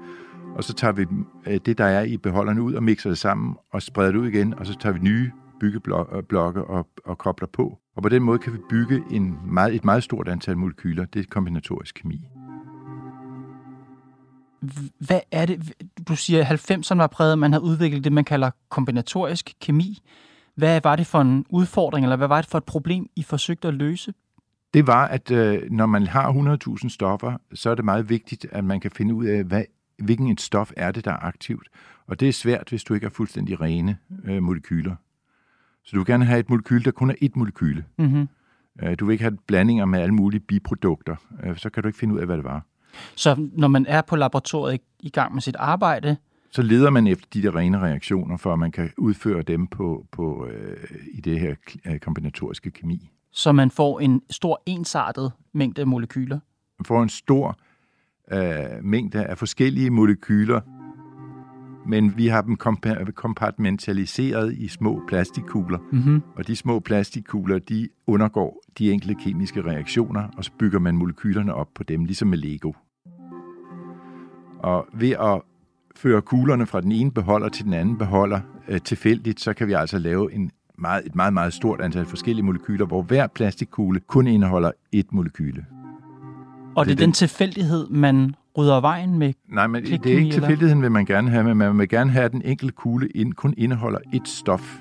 og 0.55 0.63
så 0.63 0.73
tager 0.73 0.91
vi 0.91 1.05
øh, 1.47 1.59
det, 1.65 1.77
der 1.77 1.85
er 1.85 2.03
i 2.03 2.17
beholderne 2.17 2.61
ud 2.61 2.73
og 2.73 2.83
mixer 2.83 3.09
det 3.09 3.17
sammen 3.17 3.55
og 3.71 3.81
spreder 3.81 4.11
det 4.11 4.19
ud 4.19 4.27
igen, 4.27 4.53
og 4.53 4.67
så 4.67 4.77
tager 4.79 4.93
vi 4.93 4.99
nye 4.99 5.31
byggeblokke 5.59 6.63
og, 6.63 6.87
og 7.05 7.17
kobler 7.17 7.47
på. 7.47 7.77
Og 7.95 8.03
på 8.03 8.09
den 8.09 8.23
måde 8.23 8.39
kan 8.39 8.53
vi 8.53 8.57
bygge 8.69 9.03
en 9.11 9.37
meget, 9.45 9.75
et 9.75 9.85
meget 9.85 10.03
stort 10.03 10.27
antal 10.27 10.57
molekyler. 10.57 11.05
Det 11.05 11.19
er 11.19 11.23
kombinatorisk 11.29 11.95
kemi. 11.95 12.27
Hvad 14.99 15.19
er 15.31 15.45
det? 15.45 15.73
Du 16.07 16.15
siger, 16.15 16.45
at 16.47 16.71
90'erne 16.71 16.97
var 16.97 17.07
præget, 17.07 17.39
man 17.39 17.53
havde 17.53 17.63
udviklet 17.63 18.03
det, 18.03 18.13
man 18.13 18.23
kalder 18.23 18.51
kombinatorisk 18.69 19.53
kemi. 19.61 19.99
Hvad 20.55 20.81
var 20.83 20.95
det 20.95 21.07
for 21.07 21.21
en 21.21 21.45
udfordring, 21.49 22.05
eller 22.05 22.15
hvad 22.15 22.27
var 22.27 22.41
det 22.41 22.49
for 22.49 22.57
et 22.57 22.63
problem, 22.63 23.09
I 23.15 23.23
forsøgte 23.23 23.67
at 23.67 23.73
løse? 23.73 24.13
Det 24.73 24.87
var, 24.87 25.07
at 25.07 25.31
øh, 25.31 25.61
når 25.71 25.85
man 25.85 26.07
har 26.07 26.57
100.000 26.83 26.89
stoffer, 26.89 27.37
så 27.53 27.69
er 27.69 27.75
det 27.75 27.85
meget 27.85 28.09
vigtigt, 28.09 28.45
at 28.51 28.63
man 28.63 28.79
kan 28.79 28.91
finde 28.91 29.13
ud 29.13 29.25
af, 29.25 29.43
hvad, 29.43 29.63
hvilken 29.97 30.27
et 30.27 30.41
stof 30.41 30.71
er 30.77 30.91
det, 30.91 31.05
der 31.05 31.11
er 31.11 31.25
aktivt. 31.25 31.67
Og 32.07 32.19
det 32.19 32.27
er 32.27 32.33
svært, 32.33 32.69
hvis 32.69 32.83
du 32.83 32.93
ikke 32.93 33.05
har 33.05 33.11
fuldstændig 33.11 33.61
rene 33.61 33.97
øh, 34.25 34.43
molekyler. 34.43 34.95
Så 35.83 35.91
du 35.93 35.97
vil 35.97 36.05
gerne 36.05 36.25
have 36.25 36.39
et 36.39 36.49
molekyl, 36.49 36.85
der 36.85 36.91
kun 36.91 37.09
er 37.09 37.15
et 37.21 37.35
molekyle. 37.35 37.85
Mm-hmm. 37.97 38.27
Du 38.99 39.05
vil 39.05 39.13
ikke 39.13 39.23
have 39.23 39.37
blandinger 39.47 39.85
med 39.85 39.99
alle 39.99 40.13
mulige 40.13 40.39
biprodukter. 40.39 41.15
Øh, 41.43 41.57
så 41.57 41.69
kan 41.69 41.83
du 41.83 41.89
ikke 41.89 41.99
finde 41.99 42.13
ud 42.13 42.19
af, 42.19 42.25
hvad 42.25 42.37
det 42.37 42.43
var. 42.43 42.65
Så 43.15 43.49
når 43.53 43.67
man 43.67 43.85
er 43.85 44.01
på 44.01 44.15
laboratoriet 44.15 44.81
i 44.99 45.09
gang 45.09 45.33
med 45.33 45.41
sit 45.41 45.55
arbejde... 45.55 46.17
Så 46.51 46.61
leder 46.61 46.89
man 46.89 47.07
efter 47.07 47.25
de 47.33 47.41
der 47.41 47.55
rene 47.55 47.79
reaktioner, 47.79 48.37
for 48.37 48.53
at 48.53 48.59
man 48.59 48.71
kan 48.71 48.89
udføre 48.97 49.41
dem 49.41 49.67
på, 49.67 50.05
på 50.11 50.47
øh, 50.47 50.77
i 51.13 51.21
det 51.21 51.39
her 51.39 51.55
kombinatoriske 52.01 52.71
kemi. 52.71 53.09
Så 53.31 53.51
man 53.51 53.71
får 53.71 53.99
en 53.99 54.21
stor 54.29 54.61
ensartet 54.65 55.31
mængde 55.53 55.85
molekyler? 55.85 56.39
Man 56.79 56.85
får 56.85 57.03
en 57.03 57.09
stor 57.09 57.57
øh, 58.31 58.83
mængde 58.83 59.25
af 59.25 59.37
forskellige 59.37 59.89
molekyler. 59.89 60.61
Men 61.87 62.17
vi 62.17 62.27
har 62.27 62.41
dem 62.41 62.57
kompartmentaliseret 63.15 64.53
i 64.53 64.67
små 64.67 65.01
plastikkugler, 65.07 65.77
Mm-hmm. 65.91 66.21
og 66.35 66.47
de 66.47 66.55
små 66.55 66.79
plastikkugler, 66.79 67.59
de 67.59 67.87
undergår 68.07 68.63
de 68.77 68.91
enkelte 68.91 69.15
kemiske 69.15 69.61
reaktioner, 69.61 70.23
og 70.37 70.45
så 70.45 70.51
bygger 70.59 70.79
man 70.79 70.97
molekylerne 70.97 71.53
op 71.53 71.67
på 71.75 71.83
dem, 71.83 72.05
ligesom 72.05 72.27
med 72.27 72.37
Lego. 72.37 72.71
Og 74.59 74.87
ved 74.93 75.09
at 75.11 75.41
føre 75.95 76.21
kuglerne 76.21 76.65
fra 76.65 76.81
den 76.81 76.91
ene 76.91 77.11
beholder 77.11 77.49
til 77.49 77.65
den 77.65 77.73
anden 77.73 77.97
beholder 77.97 78.39
øh, 78.67 78.81
tilfældigt, 78.81 79.39
så 79.39 79.53
kan 79.53 79.67
vi 79.67 79.73
altså 79.73 79.97
lave 79.97 80.33
en 80.33 80.51
meget, 80.77 81.05
et 81.05 81.15
meget, 81.15 81.33
meget 81.33 81.53
stort 81.53 81.81
antal 81.81 82.05
forskellige 82.05 82.45
molekyler, 82.45 82.85
hvor 82.85 83.01
hver 83.01 83.27
plastikkugle 83.27 83.99
kun 83.99 84.27
indeholder 84.27 84.71
et 84.91 85.13
molekyle. 85.13 85.65
Og 86.75 86.85
det 86.85 86.91
er 86.91 86.95
Det 86.95 87.01
er 87.01 87.05
den 87.05 87.13
tilfældighed, 87.13 87.89
man 87.89 88.35
rydder 88.57 88.81
vejen 88.81 89.19
med. 89.19 89.33
Nej, 89.47 89.67
men 89.67 89.83
det 89.83 89.91
er 89.91 89.93
ikke 89.93 90.19
eller? 90.19 90.31
tilfældigheden, 90.31 90.81
vil 90.81 90.91
man 90.91 91.05
gerne 91.05 91.29
have, 91.29 91.43
men 91.43 91.57
man 91.57 91.77
vil 91.77 91.89
gerne 91.89 92.11
have, 92.11 92.25
at 92.25 92.31
den 92.31 92.41
enkelte 92.41 92.73
kugle 92.73 93.07
ind, 93.09 93.33
kun 93.33 93.53
indeholder 93.57 93.99
et 94.13 94.27
stof. 94.27 94.77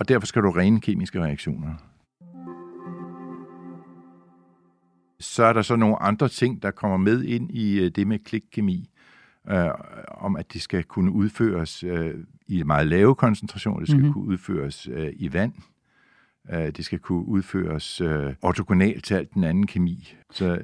Og 0.00 0.08
derfor 0.08 0.26
skal 0.26 0.42
du 0.42 0.50
rene 0.50 0.80
kemiske 0.80 1.20
reaktioner. 1.22 1.74
Så 5.20 5.44
er 5.44 5.52
der 5.52 5.62
så 5.62 5.76
nogle 5.76 6.02
andre 6.02 6.28
ting, 6.28 6.62
der 6.62 6.70
kommer 6.70 6.96
med 6.96 7.22
ind 7.22 7.50
i 7.50 7.80
øh, 7.80 7.90
det 7.90 8.06
med 8.06 8.18
klikkemi, 8.18 8.90
øh, 9.50 9.68
om 10.08 10.36
at 10.36 10.52
det 10.52 10.62
skal 10.62 10.84
kunne 10.84 11.12
udføres 11.12 11.84
øh, 11.84 12.14
i 12.48 12.62
meget 12.62 12.86
lave 12.86 13.14
koncentrationer, 13.14 13.78
det 13.78 13.88
skal 13.88 13.96
Mhm. 13.98 14.06
mm-hmm. 14.06 14.12
kunne 14.22 14.32
udføres 14.32 14.88
øh, 14.92 15.12
i 15.16 15.32
vand, 15.32 15.52
øh, 16.52 16.58
det 16.76 16.84
skal 16.84 16.98
kunne 16.98 17.26
udføres 17.26 18.00
øh, 18.00 18.34
ortogonalt 18.42 19.04
til 19.04 19.14
alt 19.14 19.34
den 19.34 19.44
anden 19.44 19.66
kemi. 19.66 20.14
Så 20.30 20.62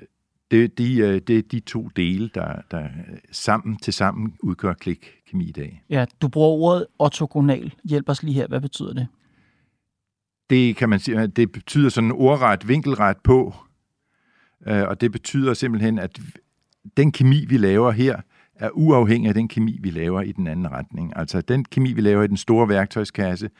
det, 0.50 0.78
de, 0.78 0.97
øh, 0.97 1.21
det 1.26 1.38
er 1.38 1.43
de 1.43 1.61
to 1.61 1.88
dele, 1.97 2.31
der, 2.35 2.61
der 2.71 2.85
øh, 2.85 3.19
sammen 3.33 3.76
til 3.76 3.93
sammen 3.93 4.35
udgør 4.43 4.75
klikkemi 4.75 5.45
i 5.45 5.52
dag. 5.52 5.83
Ja, 5.90 6.07
du 6.23 6.28
bruger 6.28 6.49
ordet 6.49 6.87
ortogonal. 6.99 7.75
Hjælp 7.85 8.09
os 8.09 8.23
lige 8.23 8.35
her. 8.35 8.47
Hvad 8.47 8.61
betyder 8.61 8.93
det? 8.93 9.07
Det 10.50 10.76
kan 10.76 10.88
man 10.88 10.99
sige, 10.99 11.26
det 11.26 11.52
betyder 11.52 11.88
sådan 11.88 12.12
ordret, 12.12 12.69
vinkelret 12.69 13.17
på, 13.17 13.55
øh, 14.67 14.83
og 14.88 15.00
det 15.00 15.12
betyder 15.12 15.55
simpelthen, 15.55 15.99
at 15.99 16.21
den 16.97 17.12
kemi, 17.12 17.45
vi 17.49 17.57
laver 17.57 17.90
her, 17.90 18.21
er 18.55 18.71
uafhængig 18.71 19.28
af 19.28 19.35
den 19.35 19.49
kemi, 19.49 19.78
vi 19.83 19.90
laver 19.90 20.21
i 20.21 20.33
den 20.33 20.47
anden 20.47 20.71
retning. 20.71 21.12
Altså 21.17 21.40
den 21.40 21.64
kemi, 21.64 21.93
vi 21.93 22.00
laver 22.00 22.23
i 22.23 22.26
den 22.26 22.37
store 22.37 22.69
værktøjskasse, 22.69 23.50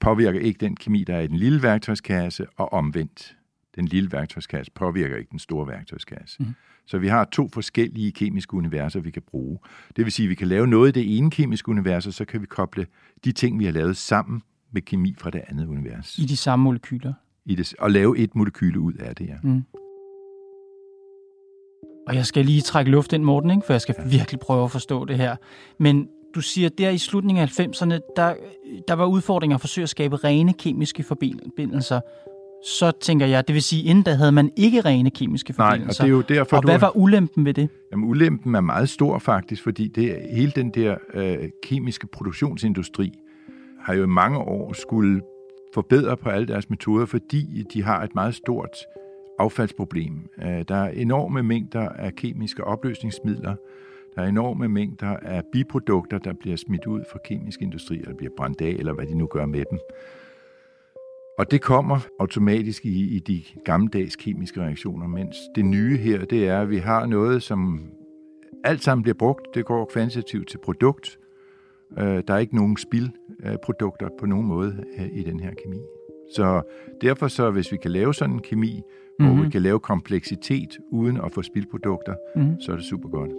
påvirker 0.00 0.40
ikke 0.40 0.58
den 0.58 0.76
kemi, 0.76 1.04
der 1.04 1.16
er 1.16 1.20
i 1.20 1.26
den 1.26 1.36
lille 1.36 1.62
værktøjskasse, 1.62 2.46
og 2.56 2.72
omvendt. 2.72 3.36
Den 3.76 3.86
lille 3.86 4.12
værktøjskasse 4.12 4.72
påvirker 4.72 5.16
ikke 5.16 5.30
den 5.30 5.38
store 5.38 5.68
værktøjskasse. 5.68 6.42
Mm. 6.42 6.54
Så 6.86 6.98
vi 6.98 7.08
har 7.08 7.24
to 7.24 7.48
forskellige 7.48 8.12
kemiske 8.12 8.54
universer, 8.54 9.00
vi 9.00 9.10
kan 9.10 9.22
bruge. 9.22 9.58
Det 9.96 10.04
vil 10.04 10.12
sige, 10.12 10.26
at 10.26 10.30
vi 10.30 10.34
kan 10.34 10.48
lave 10.48 10.66
noget 10.66 10.96
i 10.96 11.00
det 11.00 11.18
ene 11.18 11.30
kemiske 11.30 11.68
univers, 11.68 12.06
og 12.06 12.12
så 12.12 12.24
kan 12.24 12.40
vi 12.40 12.46
koble 12.46 12.86
de 13.24 13.32
ting, 13.32 13.58
vi 13.58 13.64
har 13.64 13.72
lavet 13.72 13.96
sammen 13.96 14.42
med 14.72 14.82
kemi 14.82 15.14
fra 15.18 15.30
det 15.30 15.42
andet 15.48 15.66
univers. 15.66 16.18
I 16.18 16.24
de 16.24 16.36
samme 16.36 16.62
molekyler. 16.62 17.12
I 17.44 17.54
det, 17.54 17.74
og 17.78 17.90
lave 17.90 18.18
et 18.18 18.34
molekyle 18.34 18.80
ud 18.80 18.92
af 18.92 19.16
det, 19.16 19.26
ja. 19.26 19.36
Mm. 19.42 19.64
Og 22.06 22.14
jeg 22.14 22.26
skal 22.26 22.44
lige 22.44 22.60
trække 22.60 22.90
luft 22.90 23.12
ind, 23.12 23.22
Morten, 23.22 23.50
ikke? 23.50 23.62
for 23.66 23.72
jeg 23.72 23.80
skal 23.80 23.94
virkelig 24.10 24.40
prøve 24.40 24.64
at 24.64 24.70
forstå 24.70 25.04
det 25.04 25.16
her. 25.16 25.36
Men 25.78 26.08
du 26.34 26.40
siger, 26.40 26.68
der 26.68 26.90
i 26.90 26.98
slutningen 26.98 27.42
af 27.42 27.60
90'erne, 27.60 28.14
der, 28.16 28.34
der 28.88 28.94
var 28.94 29.06
udfordringer 29.06 29.54
at 29.54 29.60
forsøge 29.60 29.82
at 29.82 29.88
skabe 29.88 30.16
rene 30.16 30.52
kemiske 30.52 31.02
forbindelser. 31.02 32.00
Så 32.64 32.92
tænker 33.00 33.26
jeg, 33.26 33.48
det 33.48 33.54
vil 33.54 33.62
sige, 33.62 33.82
inden 33.82 34.04
da 34.04 34.14
havde 34.14 34.32
man 34.32 34.50
ikke 34.56 34.80
rene 34.80 35.10
kemiske 35.10 35.54
Nej, 35.58 35.66
og 35.66 35.72
forbindelser. 35.72 36.04
det 36.04 36.10
er 36.10 36.14
jo 36.14 36.20
derfor, 36.20 36.56
og 36.56 36.62
hvad 36.62 36.78
var 36.78 36.96
ulempen 36.96 37.44
ved 37.44 37.54
det? 37.54 37.68
Jamen, 37.92 38.08
ulempen 38.08 38.54
er 38.54 38.60
meget 38.60 38.88
stor 38.88 39.18
faktisk, 39.18 39.62
fordi 39.62 39.88
det, 39.88 40.26
hele 40.30 40.52
den 40.56 40.70
der 40.70 40.96
øh, 41.14 41.48
kemiske 41.62 42.06
produktionsindustri 42.06 43.12
har 43.80 43.94
jo 43.94 44.02
i 44.02 44.06
mange 44.06 44.38
år 44.38 44.72
skulle 44.72 45.20
forbedre 45.74 46.16
på 46.16 46.28
alle 46.28 46.46
deres 46.48 46.70
metoder, 46.70 47.06
fordi 47.06 47.64
de 47.72 47.82
har 47.82 48.02
et 48.02 48.14
meget 48.14 48.34
stort 48.34 48.76
affaldsproblem. 49.38 50.12
Øh, 50.42 50.64
der 50.68 50.76
er 50.76 50.88
enorme 50.88 51.42
mængder 51.42 51.88
af 51.88 52.14
kemiske 52.14 52.64
opløsningsmidler, 52.64 53.54
der 54.16 54.22
er 54.22 54.26
enorme 54.26 54.68
mængder 54.68 55.16
af 55.16 55.42
biprodukter, 55.52 56.18
der 56.18 56.32
bliver 56.40 56.56
smidt 56.56 56.86
ud 56.86 57.00
fra 57.12 57.18
kemisk 57.24 57.62
industri, 57.62 57.96
eller 57.96 58.14
bliver 58.14 58.32
brændt 58.36 58.60
af, 58.60 58.76
eller 58.78 58.92
hvad 58.92 59.06
de 59.06 59.14
nu 59.14 59.26
gør 59.26 59.46
med 59.46 59.64
dem. 59.70 59.78
Og 61.38 61.50
det 61.50 61.62
kommer 61.62 61.98
automatisk 62.20 62.86
i, 62.86 63.16
i 63.16 63.18
de 63.18 63.42
gammeldags 63.64 64.16
kemiske 64.16 64.60
reaktioner, 64.60 65.06
mens 65.06 65.36
det 65.54 65.64
nye 65.64 65.96
her, 65.96 66.24
det 66.24 66.48
er, 66.48 66.60
at 66.60 66.70
vi 66.70 66.76
har 66.78 67.06
noget, 67.06 67.42
som 67.42 67.80
alt 68.64 68.82
sammen 68.82 69.02
bliver 69.02 69.14
brugt. 69.18 69.54
Det 69.54 69.64
går 69.64 69.90
kvantitativt 69.92 70.48
til 70.48 70.58
produkt. 70.64 71.18
Øh, 71.98 72.22
der 72.28 72.34
er 72.34 72.38
ikke 72.38 72.56
nogen 72.56 72.76
spildprodukter 72.76 74.08
på 74.20 74.26
nogen 74.26 74.46
måde 74.46 74.84
øh, 74.98 75.06
i 75.12 75.22
den 75.22 75.40
her 75.40 75.50
kemi. 75.64 75.78
Så 76.34 76.62
derfor 77.00 77.28
så, 77.28 77.50
hvis 77.50 77.72
vi 77.72 77.76
kan 77.76 77.90
lave 77.90 78.14
sådan 78.14 78.34
en 78.34 78.40
kemi, 78.42 78.80
mm-hmm. 78.82 79.26
hvor 79.26 79.34
Mhm. 79.34 79.44
vi 79.44 79.50
kan 79.50 79.62
lave 79.62 79.80
kompleksitet 79.80 80.78
uden 80.92 81.16
at 81.24 81.32
få 81.32 81.42
spildprodukter, 81.42 82.14
Mhm. 82.36 82.60
så 82.60 82.72
er 82.72 82.76
det 82.76 82.84
super 82.84 83.08
godt. 83.08 83.30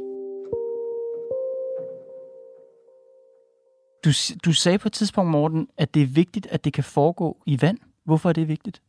Du, 4.05 4.11
du 4.45 4.53
sagde 4.53 4.77
på 4.77 4.87
et 4.87 4.93
tidspunkt, 4.93 5.31
Morten, 5.31 5.67
at 5.77 5.93
det 5.93 6.01
er 6.01 6.07
vigtigt, 6.07 6.47
at 6.47 6.65
det 6.65 6.73
kan 6.73 6.83
foregå 6.83 7.43
i 7.45 7.61
vand. 7.61 7.77
Hvorfor 8.05 8.29
er 8.29 8.33
det 8.33 8.47
vigtigt? 8.47 8.81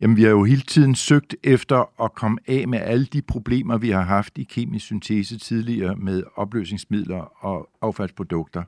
Jamen, 0.00 0.16
vi 0.16 0.22
har 0.22 0.30
jo 0.30 0.44
hele 0.44 0.60
tiden 0.60 0.94
søgt 0.94 1.36
efter 1.42 2.02
at 2.04 2.14
komme 2.14 2.38
af 2.46 2.68
med 2.68 2.78
alle 2.78 3.06
de 3.06 3.22
problemer, 3.22 3.78
vi 3.78 3.90
har 3.90 4.02
haft 4.02 4.38
i 4.38 4.42
kemisk 4.42 4.84
syntese 4.84 5.38
tidligere 5.38 5.96
med 5.96 6.22
opløsningsmidler 6.36 7.44
og 7.44 7.68
affaldsprodukter. 7.82 8.62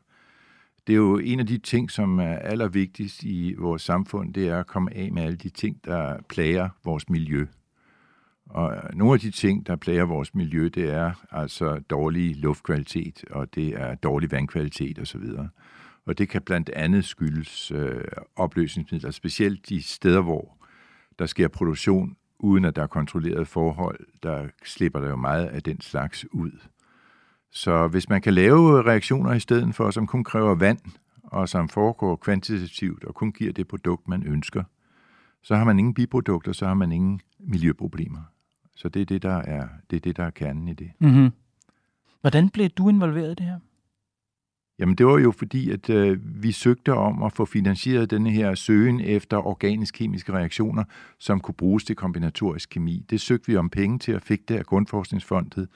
Det 0.86 0.92
er 0.92 0.96
jo 0.96 1.18
en 1.18 1.40
af 1.40 1.46
de 1.46 1.58
ting, 1.58 1.90
som 1.90 2.18
er 2.18 2.36
allervigtigst 2.36 3.22
i 3.22 3.54
vores 3.58 3.82
samfund, 3.82 4.34
det 4.34 4.48
er 4.48 4.60
at 4.60 4.66
komme 4.66 4.96
af 4.96 5.12
med 5.12 5.22
alle 5.22 5.36
de 5.36 5.48
ting, 5.48 5.84
der 5.84 6.16
plager 6.28 6.68
vores 6.84 7.10
miljø. 7.10 7.46
Og 8.52 8.74
øh, 8.74 8.98
nogle 8.98 9.14
af 9.14 9.20
de 9.20 9.30
ting, 9.30 9.66
der 9.66 9.76
plager 9.76 10.04
vores 10.04 10.34
miljø, 10.34 10.68
det 10.74 10.90
er 10.90 11.12
altså 11.30 11.78
dårlig 11.90 12.36
luftkvalitet, 12.36 13.24
og 13.30 13.54
det 13.54 13.68
er 13.68 13.94
dårlig 13.94 14.30
vandkvalitet 14.30 14.98
osv. 14.98 15.24
Og 16.06 16.18
det 16.18 16.28
kan 16.28 16.42
blandt 16.42 16.70
andet 16.70 17.04
skyldes 17.04 17.70
øh, 17.70 18.04
opløsningsmidler, 18.36 19.10
specielt 19.10 19.68
de 19.68 19.82
steder, 19.82 20.20
hvor 20.20 20.56
der 21.18 21.26
sker 21.26 21.48
produktion, 21.48 22.16
uden 22.38 22.64
at 22.64 22.76
der 22.76 22.82
er 22.82 22.86
kontrolleret 22.86 23.48
forhold, 23.48 23.98
der 24.22 24.48
slipper 24.64 25.00
der 25.00 25.08
jo 25.08 25.16
meget 25.16 25.46
af 25.46 25.62
den 25.62 25.80
slags 25.80 26.26
ud. 26.32 26.52
Så 27.50 27.88
hvis 27.88 28.08
man 28.08 28.22
kan 28.22 28.34
lave 28.34 28.82
reaktioner 28.82 29.32
i 29.32 29.40
stedet 29.40 29.74
for, 29.74 29.90
som 29.90 30.06
kun 30.06 30.24
kræver 30.24 30.54
vand, 30.54 30.78
og 31.22 31.48
som 31.48 31.68
foregår 31.68 32.16
kvantitativt 32.16 33.04
og 33.04 33.14
kun 33.14 33.32
giver 33.32 33.52
det 33.52 33.68
produkt, 33.68 34.08
man 34.08 34.26
ønsker, 34.26 34.64
så 35.42 35.56
har 35.56 35.64
man 35.64 35.78
ingen 35.78 35.94
biprodukter, 35.94 36.52
så 36.52 36.66
har 36.66 36.74
man 36.74 36.92
ingen 36.92 37.20
miljøproblemer. 37.38 38.31
Så 38.74 38.88
det 38.88 39.02
er 39.02 39.06
det, 39.06 39.22
der 39.22 39.36
er, 39.36 39.68
det 39.90 39.96
er, 39.96 40.00
det, 40.00 40.16
der 40.16 40.24
er 40.24 40.30
kernen 40.30 40.68
i 40.68 40.72
det. 40.72 40.90
Mm-hmm. 40.98 41.30
Hvordan 42.20 42.50
blev 42.50 42.68
du 42.68 42.88
involveret 42.88 43.32
i 43.32 43.34
det 43.34 43.46
her? 43.46 43.58
Jamen 44.78 44.94
det 44.94 45.06
var 45.06 45.18
jo 45.18 45.30
fordi, 45.30 45.70
at 45.70 45.90
øh, 45.90 46.18
vi 46.42 46.52
søgte 46.52 46.94
om 46.94 47.22
at 47.22 47.32
få 47.32 47.44
finansieret 47.44 48.10
denne 48.10 48.30
her 48.30 48.54
søgen 48.54 49.00
efter 49.00 49.46
organisk-kemiske 49.46 50.32
reaktioner, 50.32 50.84
som 51.18 51.40
kunne 51.40 51.54
bruges 51.54 51.84
til 51.84 51.96
kombinatorisk 51.96 52.70
kemi. 52.70 53.04
Det 53.10 53.20
søgte 53.20 53.46
vi 53.46 53.56
om 53.56 53.70
penge 53.70 53.98
til 53.98 54.14
og 54.14 54.22
fik 54.22 54.48
det 54.48 54.56
af 54.56 54.66
Grundforskningsfondet 54.66 55.68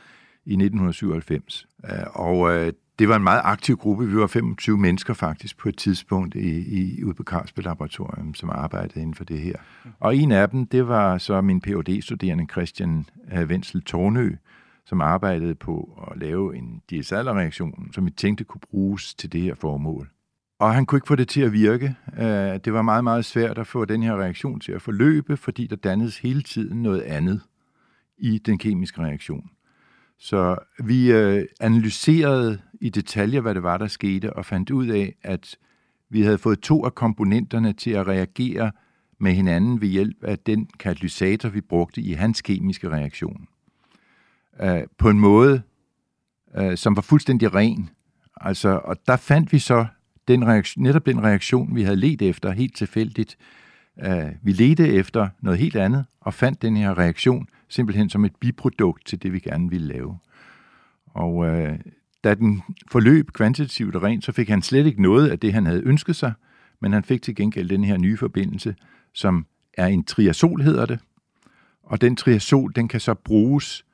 i 0.44 0.52
1997. 0.52 1.66
Øh, 1.84 1.90
og 2.12 2.54
øh, 2.54 2.72
det 2.98 3.08
var 3.08 3.16
en 3.16 3.22
meget 3.22 3.40
aktiv 3.44 3.76
gruppe. 3.76 4.08
Vi 4.08 4.16
var 4.16 4.26
25 4.26 4.78
mennesker 4.78 5.14
faktisk 5.14 5.58
på 5.58 5.68
et 5.68 5.76
tidspunkt 5.76 6.34
i, 6.34 6.78
i, 6.80 7.04
ude 7.04 7.14
på 7.14 7.22
Carlsberg 7.22 7.64
Laboratorium, 7.64 8.34
som 8.34 8.50
arbejdede 8.50 9.00
inden 9.00 9.14
for 9.14 9.24
det 9.24 9.40
her. 9.40 9.56
Og 10.00 10.16
en 10.16 10.32
af 10.32 10.50
dem, 10.50 10.66
det 10.66 10.88
var 10.88 11.18
så 11.18 11.40
min 11.40 11.60
Ph.D.-studerende 11.60 12.46
Christian 12.52 13.06
øh, 13.32 13.48
Wenzel 13.48 13.82
Tornø, 13.82 14.36
som 14.86 15.00
arbejdede 15.00 15.54
på 15.54 16.06
at 16.10 16.18
lave 16.18 16.56
en 16.56 16.82
DSL-reaktion, 16.92 17.92
som 17.92 18.06
vi 18.06 18.10
tænkte 18.10 18.44
kunne 18.44 18.60
bruges 18.70 19.14
til 19.14 19.32
det 19.32 19.40
her 19.40 19.54
formål. 19.54 20.10
Og 20.58 20.74
han 20.74 20.86
kunne 20.86 20.96
ikke 20.96 21.08
få 21.08 21.16
det 21.16 21.28
til 21.28 21.40
at 21.40 21.52
virke. 21.52 21.94
Øh, 22.18 22.26
det 22.64 22.72
var 22.72 22.82
meget, 22.82 23.04
meget 23.04 23.24
svært 23.24 23.58
at 23.58 23.66
få 23.66 23.84
den 23.84 24.02
her 24.02 24.16
reaktion 24.16 24.60
til 24.60 24.72
at 24.72 24.82
forløbe, 24.82 25.36
fordi 25.36 25.66
der 25.66 25.76
dannedes 25.76 26.18
hele 26.18 26.42
tiden 26.42 26.82
noget 26.82 27.00
andet 27.00 27.40
i 28.18 28.38
den 28.38 28.58
kemiske 28.58 29.02
reaktion. 29.02 29.50
Så 30.18 30.56
vi 30.84 31.12
øh, 31.12 31.44
analyserede 31.60 32.58
i 32.80 32.88
detaljer, 32.88 33.40
hvad 33.40 33.54
det 33.54 33.62
var, 33.62 33.78
der 33.78 33.86
skete, 33.86 34.32
og 34.32 34.44
fandt 34.44 34.70
ud 34.70 34.86
af, 34.86 35.14
at 35.22 35.56
vi 36.10 36.22
havde 36.22 36.38
fået 36.38 36.60
to 36.60 36.84
af 36.84 36.94
komponenterne 36.94 37.72
til 37.72 37.90
at 37.90 38.06
reagere 38.06 38.72
med 39.18 39.32
hinanden 39.32 39.80
ved 39.80 39.88
hjælp 39.88 40.24
af 40.24 40.38
den 40.38 40.68
katalysator, 40.78 41.48
vi 41.48 41.60
brugte 41.60 42.00
i 42.00 42.12
hans 42.12 42.42
kemiske 42.42 42.88
reaktion 42.88 43.48
øh, 44.60 44.82
på 44.98 45.10
en 45.10 45.20
måde, 45.20 45.62
øh, 46.56 46.76
som 46.76 46.96
var 46.96 47.02
fuldstændig 47.02 47.54
ren. 47.54 47.90
Altså, 48.40 48.80
og 48.84 48.96
der 49.06 49.16
fandt 49.16 49.52
vi 49.52 49.58
så 49.58 49.86
den 50.28 50.46
reaktion, 50.46 50.82
netop 50.82 51.06
den 51.06 51.22
reaktion, 51.22 51.74
vi 51.74 51.82
havde 51.82 51.96
let 51.96 52.22
efter 52.22 52.50
helt 52.50 52.76
tilfældigt. 52.76 53.36
Øh, 54.04 54.28
vi 54.42 54.52
ledte 54.52 54.88
efter 54.88 55.28
noget 55.40 55.58
helt 55.58 55.76
andet, 55.76 56.04
og 56.20 56.34
fandt 56.34 56.62
den 56.62 56.76
her 56.76 56.98
reaktion 56.98 57.48
simpelthen 57.68 58.08
som 58.10 58.24
et 58.24 58.36
biprodukt 58.36 59.06
til 59.06 59.22
det, 59.22 59.32
vi 59.32 59.38
gerne 59.38 59.70
ville 59.70 59.86
lave. 59.86 60.18
Og 61.06 61.46
øh, 61.46 61.78
da 62.24 62.34
den 62.34 62.62
forløb 62.90 63.30
kvantitativt 63.32 63.96
og 63.96 64.02
rent, 64.02 64.24
så 64.24 64.32
fik 64.32 64.48
han 64.48 64.62
slet 64.62 64.86
ikke 64.86 65.02
noget 65.02 65.28
af 65.28 65.38
det, 65.38 65.52
han 65.52 65.66
havde 65.66 65.82
ønsket 65.84 66.16
sig, 66.16 66.32
men 66.80 66.92
han 66.92 67.04
fik 67.04 67.22
til 67.22 67.34
gengæld 67.34 67.68
den 67.68 67.84
her 67.84 67.96
nye 67.96 68.16
forbindelse, 68.16 68.74
som 69.12 69.46
er 69.74 69.86
en 69.86 70.04
triazol, 70.04 70.62
hedder 70.62 70.86
det. 70.86 70.98
Og 71.82 72.00
den 72.00 72.16
triazol, 72.16 72.72
den 72.76 72.88
kan 72.88 73.00
så 73.00 73.14
bruges 73.14 73.84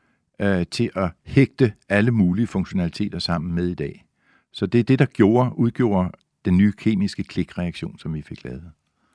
øh, 0.40 0.66
til 0.70 0.90
at 0.96 1.10
hægte 1.24 1.72
alle 1.88 2.10
mulige 2.10 2.46
funktionaliteter 2.46 3.18
sammen 3.18 3.54
med 3.54 3.68
i 3.68 3.74
dag. 3.74 4.04
Så 4.52 4.66
det 4.66 4.78
er 4.78 4.84
det, 4.84 4.98
der 4.98 5.06
gjorde, 5.06 5.58
udgjorde 5.58 6.10
den 6.44 6.56
nye 6.56 6.72
kemiske 6.72 7.24
klikreaktion, 7.24 7.98
som 7.98 8.14
vi 8.14 8.22
fik 8.22 8.44
lavet. 8.44 8.70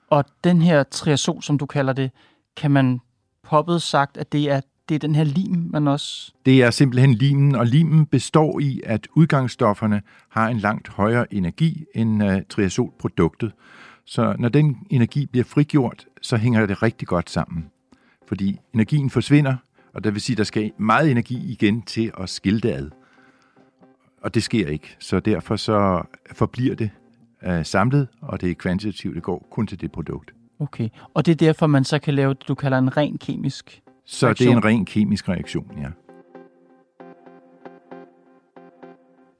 Og 0.09 0.25
den 0.43 0.61
her 0.61 0.83
triazol, 0.83 1.43
som 1.43 1.57
du 1.57 1.65
kalder 1.65 1.93
det, 1.93 2.11
kan 2.55 2.71
man 2.71 2.99
poppet 3.47 3.81
sagt, 3.81 4.17
at 4.17 4.31
det 4.31 4.51
er, 4.51 4.61
det 4.89 4.95
er 4.95 4.99
den 4.99 5.15
her 5.15 5.23
lim, 5.23 5.69
man 5.69 5.87
også... 5.87 6.33
Det 6.45 6.63
er 6.63 6.71
simpelthen 6.71 7.13
limen, 7.13 7.55
og 7.55 7.65
limen 7.65 8.05
består 8.05 8.59
i, 8.59 8.81
at 8.85 9.07
udgangsstofferne 9.15 10.01
har 10.29 10.47
en 10.47 10.57
langt 10.57 10.87
højere 10.87 11.33
energi 11.33 11.85
end 11.95 12.23
uh, 12.23 12.37
triazolproduktet. 12.49 13.51
Så 14.05 14.35
når 14.39 14.49
den 14.49 14.77
energi 14.89 15.25
bliver 15.25 15.43
frigjort, 15.43 16.05
så 16.21 16.37
hænger 16.37 16.65
det 16.65 16.83
rigtig 16.83 17.07
godt 17.07 17.29
sammen. 17.29 17.65
Fordi 18.27 18.59
energien 18.73 19.09
forsvinder, 19.09 19.55
og 19.93 20.03
det 20.03 20.13
vil 20.13 20.21
sige, 20.21 20.33
at 20.33 20.37
der 20.37 20.43
skal 20.43 20.71
meget 20.77 21.11
energi 21.11 21.51
igen 21.51 21.81
til 21.81 22.11
at 22.19 22.29
skille 22.29 22.59
det 22.59 22.69
ad. 22.69 22.89
Og 24.21 24.35
det 24.35 24.43
sker 24.43 24.67
ikke, 24.67 24.95
så 24.99 25.19
derfor 25.19 25.55
så 25.55 26.01
forbliver 26.33 26.75
det 26.75 26.89
uh, 27.47 27.63
samlet, 27.63 28.07
og 28.21 28.41
det 28.41 28.51
er 28.51 28.55
kvantitativt, 28.55 29.15
det 29.15 29.23
går 29.23 29.47
kun 29.51 29.67
til 29.67 29.81
det 29.81 29.91
produkt. 29.91 30.33
Okay, 30.59 30.89
og 31.13 31.25
det 31.25 31.31
er 31.31 31.35
derfor, 31.35 31.67
man 31.67 31.83
så 31.83 31.99
kan 31.99 32.13
lave 32.13 32.33
det, 32.33 32.47
du 32.47 32.55
kalder 32.55 32.77
en 32.77 32.97
ren 32.97 33.17
kemisk 33.17 33.81
Så 34.05 34.25
reaktion. 34.25 34.47
det 34.47 34.53
er 34.53 34.57
en 34.57 34.65
ren 34.65 34.85
kemisk 34.85 35.29
reaktion, 35.29 35.71
ja. 35.81 35.87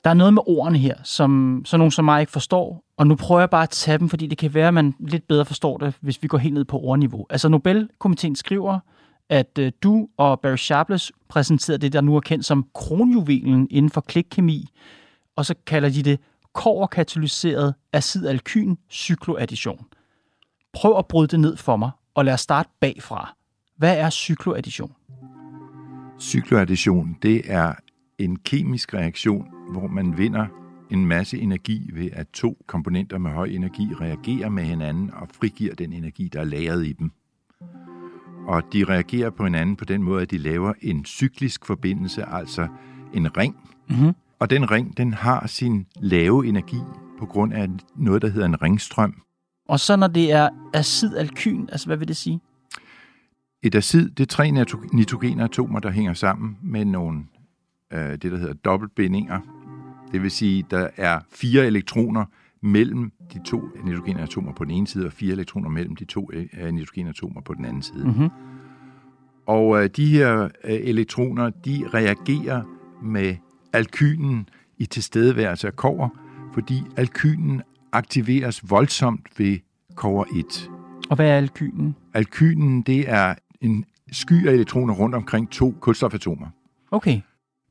Der 0.03 0.09
er 0.09 0.13
noget 0.13 0.33
med 0.33 0.41
ordene 0.45 0.77
her, 0.77 0.95
som 1.03 1.61
så 1.65 1.77
nogen 1.77 1.91
som 1.91 2.05
mig 2.05 2.21
ikke 2.21 2.31
forstår, 2.31 2.83
og 2.97 3.07
nu 3.07 3.15
prøver 3.15 3.41
jeg 3.41 3.49
bare 3.49 3.63
at 3.63 3.69
tage 3.69 3.97
dem, 3.97 4.09
fordi 4.09 4.27
det 4.27 4.37
kan 4.37 4.53
være, 4.53 4.67
at 4.67 4.73
man 4.73 4.93
lidt 4.99 5.27
bedre 5.27 5.45
forstår 5.45 5.77
det, 5.77 5.93
hvis 6.01 6.23
vi 6.23 6.27
går 6.27 6.37
helt 6.37 6.53
ned 6.53 6.65
på 6.65 6.79
ordniveau. 6.79 7.25
Altså 7.29 7.49
Nobelkomiteen 7.49 8.35
skriver, 8.35 8.79
at 9.29 9.57
øh, 9.59 9.71
du 9.83 10.07
og 10.17 10.39
Barry 10.39 10.55
Sharpless 10.55 11.11
præsenterede 11.29 11.81
det, 11.81 11.93
der 11.93 12.01
nu 12.01 12.15
er 12.15 12.19
kendt 12.19 12.45
som 12.45 12.65
kronjuvelen 12.73 13.67
inden 13.71 13.89
for 13.89 14.01
klikkemi, 14.01 14.69
og 15.35 15.45
så 15.45 15.55
kalder 15.65 15.89
de 15.89 16.03
det 16.03 16.19
koverkatalyseret 16.53 17.73
acid-alkyn 17.93 18.75
cykloaddition. 18.91 19.85
Prøv 20.81 20.97
at 20.97 21.07
bryde 21.07 21.27
det 21.27 21.39
ned 21.39 21.57
for 21.57 21.75
mig, 21.75 21.91
og 22.15 22.25
lad 22.25 22.33
os 22.33 22.41
starte 22.41 22.69
bagfra. 22.79 23.35
Hvad 23.77 23.97
er 23.97 24.09
cykloaddition? 24.09 24.91
Cykloaddition, 26.19 27.17
det 27.21 27.41
er 27.45 27.73
en 28.17 28.35
kemisk 28.35 28.93
reaktion, 28.93 29.47
hvor 29.71 29.87
man 29.87 30.17
vinder 30.17 30.45
en 30.89 31.05
masse 31.05 31.39
energi 31.39 31.89
ved, 31.93 32.09
at 32.13 32.27
to 32.33 32.57
komponenter 32.67 33.17
med 33.17 33.31
høj 33.31 33.45
energi 33.45 33.89
reagerer 34.01 34.49
med 34.49 34.63
hinanden 34.63 35.11
og 35.13 35.27
frigiver 35.39 35.75
den 35.75 35.93
energi, 35.93 36.29
der 36.33 36.39
er 36.39 36.43
lagret 36.43 36.85
i 36.85 36.93
dem. 36.93 37.11
Og 38.47 38.63
de 38.73 38.83
reagerer 38.83 39.29
på 39.29 39.43
hinanden 39.43 39.75
på 39.75 39.85
den 39.85 40.03
måde, 40.03 40.21
at 40.21 40.31
de 40.31 40.37
laver 40.37 40.73
en 40.81 41.05
cyklisk 41.05 41.65
forbindelse, 41.65 42.25
altså 42.25 42.67
en 43.13 43.37
ring. 43.37 43.55
Mm-hmm. 43.89 44.13
Og 44.39 44.49
den 44.49 44.71
ring, 44.71 44.97
den 44.97 45.13
har 45.13 45.47
sin 45.47 45.85
lave 45.99 46.47
energi 46.47 46.79
på 47.19 47.25
grund 47.25 47.53
af 47.53 47.67
noget, 47.95 48.21
der 48.21 48.27
hedder 48.29 48.47
en 48.47 48.61
ringstrøm. 48.61 49.21
Og 49.67 49.79
så 49.79 49.95
når 49.95 50.07
det 50.07 50.31
er 50.31 50.49
acid-alkyn, 50.73 51.65
altså 51.71 51.87
hvad 51.87 51.97
vil 51.97 52.07
det 52.07 52.17
sige? 52.17 52.39
Et 53.63 53.75
acid, 53.75 54.09
det 54.09 54.23
er 54.23 54.27
tre 54.27 54.51
nitro- 54.51 54.89
nitrogenatomer, 54.93 55.79
der 55.79 55.91
hænger 55.91 56.13
sammen 56.13 56.57
med 56.63 56.85
nogle, 56.85 57.23
øh, 57.93 57.99
det 57.99 58.23
der 58.23 58.37
hedder 58.37 58.53
dobbeltbindinger. 58.53 59.39
Det 60.11 60.21
vil 60.21 60.31
sige, 60.31 60.65
der 60.71 60.87
er 60.97 61.19
fire 61.31 61.65
elektroner 61.65 62.25
mellem 62.61 63.11
de 63.33 63.39
to 63.45 63.61
nitrogenatomer 63.83 64.53
på 64.53 64.63
den 64.63 64.71
ene 64.71 64.87
side, 64.87 65.05
og 65.05 65.13
fire 65.13 65.31
elektroner 65.31 65.69
mellem 65.69 65.95
de 65.95 66.05
to 66.05 66.29
øh, 66.33 66.73
nitrogenatomer 66.73 67.41
på 67.41 67.53
den 67.53 67.65
anden 67.65 67.81
side. 67.81 68.05
Mm-hmm. 68.05 68.29
Og 69.45 69.83
øh, 69.83 69.89
de 69.95 70.05
her 70.05 70.43
øh, 70.43 70.49
elektroner, 70.63 71.49
de 71.49 71.83
reagerer 71.93 72.63
med 73.03 73.35
alkynen 73.73 74.49
i 74.77 74.85
tilstedeværelse 74.85 75.67
af 75.67 75.75
kover, 75.75 76.09
fordi 76.53 76.83
alkynen 76.97 77.61
aktiveres 77.91 78.69
voldsomt 78.69 79.39
ved 79.39 79.57
kover 79.97 80.25
1. 80.35 80.71
Og 81.09 81.15
hvad 81.15 81.29
er 81.29 81.37
alkynen? 81.37 81.95
Alkynen, 82.13 82.81
det 82.81 83.09
er 83.09 83.35
en 83.61 83.85
sky 84.11 84.47
af 84.47 84.53
elektroner 84.53 84.93
rundt 84.93 85.15
omkring 85.15 85.51
to 85.51 85.75
kulstofatomer. 85.79 86.47
Okay. 86.91 87.21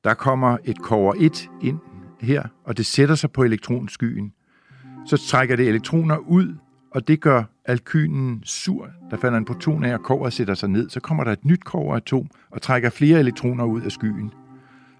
Der 0.05 0.15
kommer 0.15 0.57
et 0.65 0.79
kover 0.79 1.15
1 1.17 1.51
ind 1.62 1.79
her, 2.21 2.43
og 2.65 2.77
det 2.77 2.87
sætter 2.87 3.15
sig 3.15 3.31
på 3.31 3.43
elektronskyen. 3.43 4.33
Så 5.07 5.17
trækker 5.17 5.57
det 5.57 5.69
elektroner 5.69 6.17
ud, 6.17 6.55
og 6.91 7.09
det 7.09 7.21
gør 7.21 7.45
alkynen 7.65 8.43
sur. 8.45 8.89
Der 9.11 9.17
falder 9.17 9.39
en 9.39 9.45
proton 9.45 9.85
af, 9.85 9.95
og 9.95 10.03
koberet 10.03 10.33
sætter 10.33 10.55
sig 10.55 10.69
ned. 10.69 10.91
Så 10.91 11.01
kommer 11.01 11.25
der 11.25 11.33
et 11.33 11.45
nyt 11.45 11.65
koberatom 11.65 12.27
og 12.51 12.62
trækker 12.62 12.91
flere 12.91 13.19
elektroner 13.21 13.65
ud 13.65 13.81
af 13.81 13.93
skyen. 13.93 14.31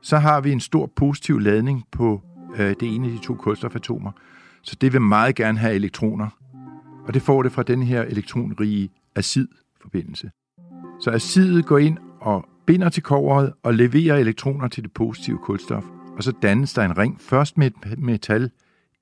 Så 0.03 0.19
har 0.19 0.41
vi 0.41 0.53
en 0.53 0.61
stor 0.61 0.91
positiv 0.97 1.39
ladning 1.39 1.85
på 1.93 2.23
øh, 2.57 2.75
det 2.81 2.95
ene 2.95 3.07
af 3.07 3.13
de 3.13 3.19
to 3.19 3.35
kulstofatomer. 3.35 4.11
Så 4.63 4.77
det 4.81 4.93
vil 4.93 5.01
meget 5.01 5.35
gerne 5.35 5.59
have 5.59 5.75
elektroner. 5.75 6.29
Og 7.07 7.15
det 7.15 7.23
får 7.23 7.43
det 7.43 7.53
fra 7.53 7.63
den 7.63 7.83
her 7.83 8.03
elektronrige 8.03 8.91
acid-forbindelse. 9.15 10.31
Så 11.01 11.11
acidet 11.11 11.67
går 11.67 11.79
ind 11.79 11.99
og 12.21 12.45
binder 12.67 12.89
til 12.89 13.03
kobberet 13.03 13.53
og 13.63 13.75
leverer 13.75 14.17
elektroner 14.17 14.69
til 14.69 14.83
det 14.83 14.93
positive 14.93 15.39
kulstof. 15.39 15.85
Og 16.17 16.23
så 16.23 16.33
dannes 16.43 16.73
der 16.73 16.83
en 16.83 16.99
ring, 16.99 17.21
først 17.21 17.59
med 17.59 17.67
et 17.67 17.99
metal 17.99 18.51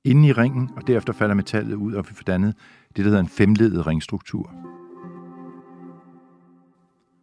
inde 0.04 0.28
i 0.28 0.32
ringen, 0.32 0.70
og 0.76 0.86
derefter 0.86 1.12
falder 1.12 1.34
metallet 1.34 1.74
ud, 1.74 1.94
og 1.94 2.04
vi 2.08 2.14
får 2.14 2.22
dannet 2.22 2.54
det, 2.88 2.96
der 2.96 3.02
hedder 3.02 3.20
en 3.20 3.28
femledet 3.28 3.86
ringstruktur. 3.86 4.52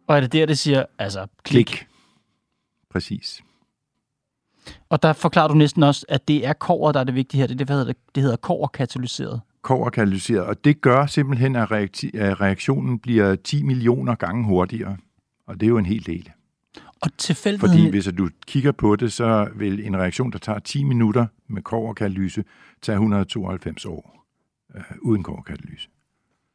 Og 0.06 0.16
er 0.16 0.20
det 0.20 0.32
der, 0.32 0.46
det 0.46 0.58
siger, 0.58 0.84
altså 0.98 1.26
klik. 1.44 1.66
Klik. 1.66 1.86
Præcis. 2.90 3.42
Og 4.88 5.02
der 5.02 5.12
forklarer 5.12 5.48
du 5.48 5.54
næsten 5.54 5.82
også, 5.82 6.06
at 6.08 6.28
det 6.28 6.46
er 6.46 6.52
kover, 6.52 6.92
der 6.92 7.00
er 7.00 7.04
det 7.04 7.14
vigtige 7.14 7.40
her. 7.40 7.46
Det, 7.46 7.54
er 7.54 7.58
det, 7.58 7.66
hvad 7.66 7.76
hedder 7.76 7.92
det, 7.92 8.14
det 8.14 8.22
hedder 8.22 8.36
koverkatalyseret. 8.36 9.40
Koverkatalyseret, 9.62 10.44
og 10.44 10.64
det 10.64 10.80
gør 10.80 11.06
simpelthen, 11.06 11.56
at 11.56 11.72
reakti- 11.72 12.18
at 12.18 12.40
reaktionen 12.40 12.98
bliver 12.98 13.34
10 13.34 13.62
millioner 13.62 14.14
gange 14.14 14.44
hurtigere. 14.44 14.96
Og 15.46 15.54
det 15.60 15.66
er 15.66 15.70
jo 15.70 15.78
en 15.78 15.86
hel 15.86 16.06
del. 16.06 16.30
Og 17.02 17.08
tilfældigheden... 17.18 17.78
Fordi 17.78 17.90
hvis 17.90 18.08
du 18.18 18.28
kigger 18.46 18.72
på 18.72 18.96
det, 18.96 19.12
så 19.12 19.48
vil 19.56 19.86
en 19.86 19.96
reaktion, 19.96 20.32
der 20.32 20.38
tager 20.38 20.58
10 20.58 20.84
minutter 20.84 21.26
med 21.48 21.62
koverkatalyse, 21.62 22.44
tage 22.82 22.94
192 22.96 23.84
år 23.84 24.26
øh, 24.76 24.82
uden 25.02 25.22
koverkatalyse. 25.22 25.88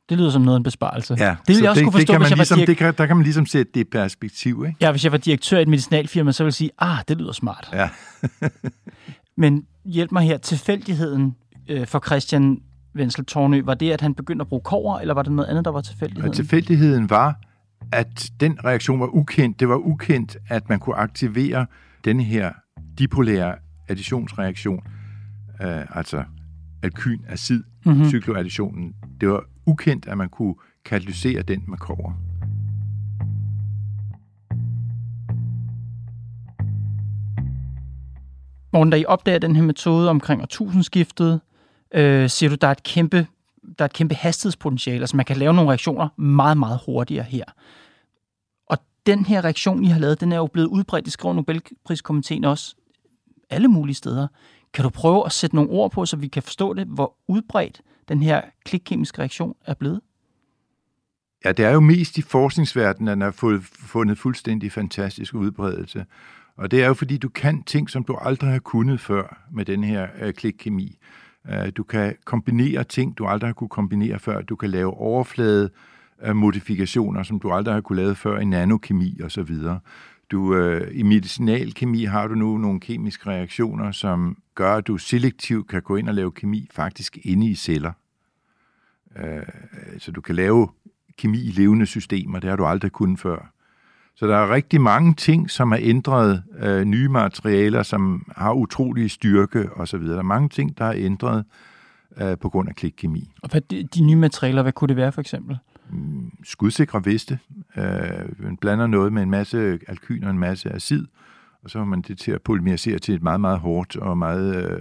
Det 0.10 0.18
lyder 0.18 0.30
som 0.30 0.42
noget 0.42 0.56
af 0.56 0.60
en 0.60 0.64
besparelse. 0.64 1.16
Ja, 1.20 1.36
det 1.48 1.56
vil 1.56 1.62
jeg 1.62 1.70
også 1.70 1.84
kunne 1.84 1.92
forstå, 1.92 2.00
det 2.00 2.08
kan 2.08 2.22
hvis 2.22 2.24
man 2.26 2.30
jeg 2.30 2.38
var 2.38 2.42
ligesom, 2.44 2.60
direk- 2.60 2.66
det 2.66 2.78
kan, 2.78 2.94
Der 2.98 3.06
kan 3.06 3.16
man 3.18 3.24
ligesom 3.24 3.46
sætte 3.46 3.72
det 3.74 3.80
i 3.80 3.84
perspektiv, 3.84 4.64
ikke? 4.68 4.78
Ja, 4.82 4.92
hvis 4.92 5.04
jeg 5.04 5.12
var 5.12 5.18
direktør 5.18 5.58
i 5.58 5.62
et 5.62 5.68
medicinalfirma, 5.68 6.32
så 6.32 6.44
ville 6.44 6.48
jeg 6.50 6.54
sige, 6.54 6.72
ah, 6.80 6.98
det 7.08 7.18
lyder 7.18 7.32
smart. 7.32 7.70
Ja. 7.74 7.90
Men 9.38 9.66
hjælp 9.86 10.12
mig 10.12 10.24
her. 10.24 10.38
Tilfældigheden 10.38 11.36
øh, 11.70 11.88
for 11.88 12.00
Christian 12.06 12.62
Wenzel 12.98 13.26
Tornø, 13.26 13.62
var 13.66 13.74
det, 13.74 13.92
at 13.92 14.02
han 14.02 14.14
begyndte 14.14 14.44
at 14.44 14.48
bruge 14.48 14.62
kover, 14.62 15.00
eller 15.00 15.14
var 15.14 15.22
det 15.24 15.32
noget 15.32 15.50
andet, 15.50 15.66
der 15.66 15.72
var 15.72 15.82
tilfældigheden? 15.82 16.30
Og 16.30 16.36
tilfældigheden 16.36 17.10
var, 17.10 17.40
at 17.92 18.32
den 18.40 18.66
reaktion 18.66 19.00
var 19.00 19.08
ukendt. 19.16 19.60
Det 19.60 19.70
var 19.70 19.76
ukendt, 19.78 20.38
at 20.50 20.70
man 20.70 20.80
kunne 20.80 20.96
aktivere 20.96 21.66
denne 22.06 22.24
her 22.24 22.52
dipolære 23.00 23.56
additionsreaktion, 23.88 24.80
øh, 25.62 25.98
altså 25.98 26.24
alkyn, 26.84 27.20
acid, 27.30 27.64
Mhm. 27.86 27.94
mm-hmm. 27.94 28.10
cykloadditionen. 28.10 28.94
Det 29.22 29.30
var 29.30 29.44
ukendt, 29.66 30.08
at 30.08 30.18
man 30.18 30.30
kunne 30.30 30.56
katalysere 30.86 31.42
den 31.42 31.64
med 31.68 31.78
kover. 31.78 32.14
Morten, 38.74 38.92
da 38.92 38.98
I 38.98 39.06
opdager 39.06 39.40
den 39.40 39.56
her 39.56 39.64
metode 39.64 40.10
omkring 40.10 40.42
årtusindskiftet, 40.42 41.42
øh, 41.94 42.30
siger 42.30 42.50
du, 42.50 42.56
der 42.56 42.68
er 42.68 42.72
et 42.72 42.84
kæmpe 42.84 43.28
der 43.80 43.84
er 43.84 43.86
et 43.86 43.94
kæmpe 43.94 44.16
hastighedspotentiale, 44.16 45.00
altså 45.00 45.16
man 45.16 45.26
kan 45.26 45.38
lave 45.38 45.54
nogle 45.54 45.70
reaktioner 45.70 46.22
meget, 46.22 46.58
meget 46.58 46.80
hurtigere 46.86 47.24
her. 47.24 47.44
Og 48.66 48.78
den 49.06 49.26
her 49.26 49.44
reaktion, 49.44 49.84
I 49.84 49.88
har 49.88 50.00
lavet, 50.00 50.22
den 50.22 50.32
er 50.32 50.38
jo 50.38 50.48
blevet 50.48 50.68
udbredt, 50.68 51.08
i 51.08 51.10
skriver 51.10 51.34
Nobelpriskomiteen 51.34 52.44
også, 52.44 52.76
alle 53.50 53.68
mulige 53.68 53.96
steder. 53.96 54.28
Kan 54.74 54.84
du 54.84 54.90
prøve 54.90 55.26
at 55.26 55.32
sætte 55.32 55.56
nogle 55.56 55.72
ord 55.72 55.92
på, 55.92 56.06
så 56.06 56.18
vi 56.18 56.28
kan 56.28 56.44
forstå 56.44 56.74
det, 56.74 56.88
hvor 56.88 57.16
udbredt 57.28 57.82
den 58.10 58.24
her 58.24 58.42
klikkemiske 58.66 59.20
reaktion 59.20 59.56
er 59.66 59.74
blevet? 59.74 60.02
Ja, 61.46 61.52
det 61.52 61.66
er 61.66 61.72
jo 61.72 61.80
mest 61.80 62.18
i 62.18 62.22
forskningsverdenen, 62.22 63.08
at 63.08 63.16
den 63.16 63.22
har 63.22 63.32
fået 63.32 63.64
fundet 63.64 64.18
fuldstændig 64.18 64.72
fantastisk 64.72 65.34
udbredelse. 65.34 66.06
Og 66.58 66.72
det 66.72 66.84
er 66.84 66.88
jo 66.88 66.94
fordi, 66.94 67.18
du 67.18 67.30
kan 67.30 67.64
ting, 67.64 67.90
som 67.90 68.04
du 68.04 68.16
aldrig 68.16 68.52
har 68.52 68.60
kunnet 68.60 69.00
før 69.00 69.48
med 69.52 69.66
den 69.66 69.84
her 69.84 70.08
øh, 70.22 70.34
klikkemi. 70.34 70.98
Øh, 71.52 71.72
du 71.78 71.84
kan 71.84 72.16
kombinere 72.26 72.84
ting, 72.84 73.18
du 73.18 73.26
aldrig 73.26 73.48
har 73.48 73.54
kunne 73.54 73.70
kombinere 73.70 74.20
før. 74.20 74.42
Du 74.42 74.56
kan 74.56 74.70
lave 74.70 74.94
overflade 74.94 75.70
øh, 76.24 76.36
modifikationer, 76.36 77.24
som 77.24 77.40
du 77.40 77.52
aldrig 77.52 77.74
har 77.74 77.82
kunne 77.82 78.02
lave 78.02 78.16
før 78.16 78.40
i 78.40 78.46
nanokemi 78.46 79.20
og 79.24 79.32
så 79.32 79.44
videre. 79.44 79.80
Du, 80.32 80.56
øh, 80.56 80.92
I 80.94 81.04
medicinalkemi 81.04 82.04
har 82.04 82.28
du 82.28 82.36
nu 82.36 82.58
nogle 82.58 82.80
kemiske 82.80 83.30
reaktioner, 83.30 83.92
som 83.92 84.38
gør, 84.56 84.76
at 84.76 84.88
du 84.88 84.98
selektivt 84.98 85.68
kan 85.68 85.82
gå 85.82 85.96
ind 85.96 86.10
og 86.10 86.16
lave 86.16 86.32
kemi 86.32 86.68
faktisk 86.72 87.18
inde 87.24 87.48
i 87.48 87.56
celler. 87.56 87.92
Øh, 89.18 89.44
så 89.98 90.12
du 90.12 90.22
kan 90.22 90.36
lave 90.36 90.70
kemi 91.18 91.38
i 91.38 91.52
levende 91.52 91.86
systemer, 91.86 92.40
det 92.40 92.50
har 92.50 92.58
du 92.58 92.66
aldrig 92.66 92.92
kunnet 92.92 93.20
før. 93.20 93.57
Så 94.18 94.28
der 94.28 94.36
er 94.36 94.54
rigtig 94.54 94.82
mange 94.82 95.14
ting, 95.14 95.52
som 95.52 95.72
er 95.72 95.78
ændret, 95.82 96.44
øh, 96.60 96.86
nye 96.86 97.10
materialer, 97.10 97.84
som 97.84 98.32
har 98.36 98.54
utrolig 98.54 99.12
styrke 99.12 99.70
osv. 99.76 100.02
Der 100.02 100.18
er 100.18 100.22
mange 100.22 100.50
ting, 100.50 100.78
der 100.78 100.86
er 100.86 100.94
ændret 100.96 101.46
øh, 102.22 102.38
på 102.38 102.50
grund 102.50 102.70
af 102.70 102.76
klikkemi. 102.76 103.32
Og 103.44 103.50
hvad 103.50 103.62
de, 103.62 103.84
de 103.84 104.02
nye 104.02 104.16
materialer, 104.16 104.62
hvad 104.62 104.72
kunne 104.72 104.88
det 104.88 104.98
være 104.98 105.12
for 105.12 105.22
eksempel? 105.22 105.58
Mm, 105.90 106.32
skudsikre 106.44 107.06
veste. 107.06 107.40
Øh, 107.78 107.84
man 108.40 108.58
blander 108.58 108.88
noget 108.88 109.14
med 109.14 109.24
en 109.24 109.30
masse 109.30 109.80
alkyn 109.88 110.24
og 110.24 110.30
en 110.30 110.40
masse 110.40 110.70
acid, 110.70 111.06
og 111.64 111.70
så 111.70 111.78
har 111.78 111.86
man 111.86 112.02
det 112.02 112.18
til 112.18 112.32
at 112.32 112.42
polymerisere 112.42 113.00
til 113.00 113.16
et 113.16 113.24
meget, 113.24 113.42
meget 113.42 113.60
hårdt 113.60 113.96
og 113.96 114.18
meget 114.18 114.56
øh, 114.56 114.80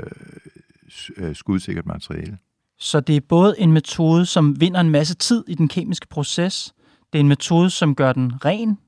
øh 1.17 1.35
skudsikkert 1.35 1.87
materiale. 1.87 2.39
Så 2.79 3.01
det 3.01 3.17
er 3.17 3.21
både 3.29 3.55
en 3.59 3.73
metode, 3.73 4.27
som 4.27 4.61
vinder 4.61 4.81
en 4.81 4.91
masse 4.91 5.15
tid 5.15 5.45
i 5.49 5.55
den 5.55 5.69
kemiske 5.69 6.09
proces, 6.09 6.75
det 7.13 7.19
er 7.19 7.21
en 7.21 7.29
metode, 7.29 7.71
som 7.71 7.95
gør 7.95 8.13
den 8.13 8.45
ren, 8.45 8.79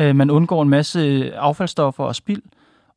øh, 0.00 0.16
man 0.16 0.30
undgår 0.30 0.62
en 0.62 0.68
masse 0.68 1.00
øh, 1.00 1.32
affaldsstoffer 1.34 2.04
og 2.04 2.16
spild, 2.16 2.42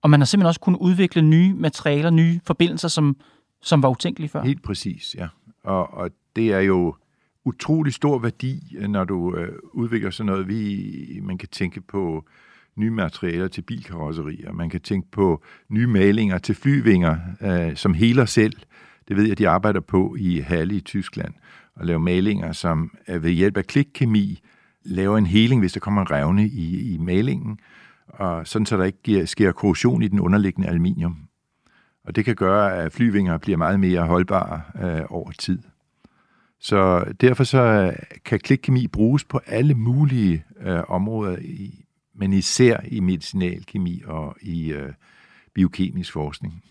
og 0.02 0.10
man 0.10 0.20
har 0.20 0.26
simpelthen 0.26 0.48
også 0.48 0.60
kunnet 0.60 0.80
udvikle 0.80 1.22
nye 1.22 1.54
materialer, 1.54 2.10
nye 2.10 2.40
forbindelser, 2.46 2.88
som, 2.88 3.16
som 3.62 3.84
var 3.84 3.90
utænkelige 3.90 4.30
før. 4.30 4.44
Helt 4.44 4.64
præcis, 4.64 5.16
ja. 5.18 5.28
Og, 5.64 5.94
og 5.94 6.10
det 6.36 6.54
er 6.54 6.60
jo 6.60 6.96
utrolig 7.46 7.94
stor 7.94 8.20
værdi, 8.20 8.76
øh, 8.80 8.88
når 8.88 9.04
du 9.04 9.36
øh, 9.36 9.50
udvikler 9.74 10.10
sådan 10.10 10.26
noget. 10.26 10.48
Vi, 10.48 11.20
man 11.24 11.38
kan 11.38 11.50
tænke 11.50 11.82
på 11.82 12.26
nye 12.76 12.92
materialer 12.92 13.48
til 13.48 13.62
bilkarosserier, 13.62 14.52
man 14.52 14.70
kan 14.70 14.82
tænke 14.82 15.12
på 15.12 15.44
nye 15.70 15.88
malinger 15.88 16.38
til 16.38 16.56
flyvinger, 16.56 17.18
øh, 17.42 17.76
som 17.76 17.94
heler 17.94 18.26
selv. 18.26 18.54
Det 19.08 19.18
ved 19.18 19.28
jeg, 19.28 19.38
de 19.38 19.50
arbejder 19.50 19.80
på 19.80 20.16
i 20.20 20.40
Halle 20.40 20.76
i 20.76 20.80
Tyskland, 20.80 21.34
og 21.76 21.86
lave 21.86 22.00
malinger, 22.00 22.52
som 22.52 22.98
øh, 23.08 23.24
ved 23.24 23.32
hjælp 23.32 23.58
af 23.58 23.66
klikkemi 23.66 24.40
laver 24.84 25.18
en 25.18 25.26
heling, 25.26 25.62
hvis 25.62 25.74
der 25.74 25.80
kommer 25.80 26.02
en 26.02 26.12
revne 26.12 26.48
i, 26.48 26.94
i 26.94 26.98
malingen, 26.98 27.60
og 28.08 28.48
sådan 28.48 28.66
så 28.66 28.78
der 28.78 28.84
ikke 28.84 29.02
giver, 29.04 29.26
sker 29.26 29.52
korrosion 29.52 30.04
i 30.04 30.08
den 30.08 30.20
underliggende 30.20 30.70
aluminium. 30.70 31.18
Og 32.04 32.16
det 32.16 32.26
kan 32.26 32.36
gøre, 32.36 32.76
at 32.78 32.92
flyvinger 32.92 33.38
bliver 33.38 33.58
meget 33.58 33.80
mere 33.80 34.02
holdbare 34.02 34.62
øh, 34.84 35.02
over 35.10 35.32
tid. 35.32 35.60
Så 36.60 37.06
derfor 37.22 37.44
så 37.44 37.62
øh, 37.62 37.94
kan 38.26 38.40
klikkemi 38.40 38.88
bruges 38.88 39.24
på 39.24 39.40
alle 39.46 39.74
mulige 39.74 40.46
øh, 40.60 40.80
områder, 40.88 41.38
i, 41.42 41.86
men 42.16 42.34
især 42.34 42.80
i 42.88 43.00
medicinalkemi 43.00 44.02
og 44.06 44.36
i 44.42 44.72
øh, 44.72 44.94
biokemisk 45.54 46.14
forskning. 46.14 46.64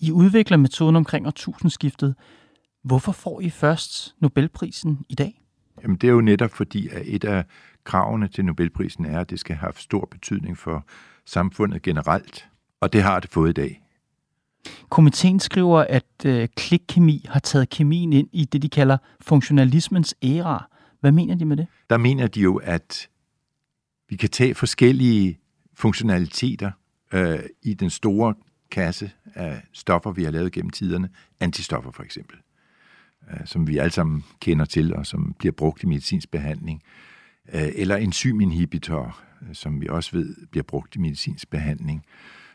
I 0.00 0.10
udvikler 0.10 0.56
metoden 0.56 0.96
omkring 0.96 1.26
årtusindskiftet. 1.26 2.14
Hvorfor 2.84 3.12
får 3.12 3.40
I 3.40 3.50
først 3.50 4.14
Nobelprisen 4.20 4.98
i 5.08 5.14
dag? 5.14 5.42
Jamen 5.82 5.96
det 5.96 6.08
er 6.08 6.12
jo 6.12 6.20
netop 6.20 6.50
fordi, 6.50 6.88
at 6.88 7.02
et 7.04 7.24
af 7.24 7.44
kravene 7.84 8.28
til 8.28 8.44
Nobelprisen 8.44 9.04
er, 9.04 9.20
at 9.20 9.30
det 9.30 9.40
skal 9.40 9.56
have 9.56 9.72
stor 9.76 10.08
betydning 10.10 10.58
for 10.58 10.86
samfundet 11.24 11.82
generelt, 11.82 12.48
og 12.80 12.92
det 12.92 13.02
har 13.02 13.20
det 13.20 13.30
fået 13.30 13.50
i 13.50 13.52
dag. 13.52 13.82
Komiteen 14.88 15.40
skriver, 15.40 15.78
at 15.88 16.24
øh, 16.26 16.48
klikkemi 16.56 17.26
har 17.28 17.40
taget 17.40 17.68
kemien 17.68 18.12
ind 18.12 18.28
i 18.32 18.44
det, 18.44 18.62
de 18.62 18.68
kalder 18.68 18.98
funktionalismens 19.20 20.14
æra. 20.22 20.68
Hvad 21.00 21.12
mener 21.12 21.34
de 21.34 21.44
med 21.44 21.56
det? 21.56 21.66
Der 21.90 21.96
mener 21.96 22.26
de 22.26 22.40
jo, 22.40 22.56
at 22.56 23.08
vi 24.08 24.16
kan 24.16 24.28
tage 24.28 24.54
forskellige 24.54 25.38
funktionaliteter 25.74 26.70
øh, 27.12 27.38
i 27.62 27.74
den 27.74 27.90
store 27.90 28.34
kasse 28.70 29.10
af 29.34 29.62
stoffer, 29.72 30.12
vi 30.12 30.24
har 30.24 30.30
lavet 30.30 30.52
gennem 30.52 30.70
tiderne. 30.70 31.08
Antistoffer 31.40 31.90
for 31.90 32.02
eksempel, 32.02 32.36
Øh, 33.30 33.46
som 33.46 33.68
vi 33.68 33.78
alle 33.78 33.92
sammen 33.92 34.24
kender 34.40 34.64
til, 34.64 34.94
og 34.94 35.06
som 35.06 35.34
bliver 35.38 35.52
brugt 35.52 35.82
i 35.82 35.86
medicinsk 35.86 36.30
behandling. 36.30 36.82
Øh, 37.54 37.68
eller 37.74 37.96
enzyminhibitor, 37.96 39.20
øh, 39.42 39.54
som 39.54 39.80
vi 39.80 39.86
også 39.90 40.16
ved 40.16 40.34
bliver 40.50 40.64
brugt 40.64 40.96
i 40.96 40.98
medicinsk 40.98 41.50
behandling. 41.50 42.04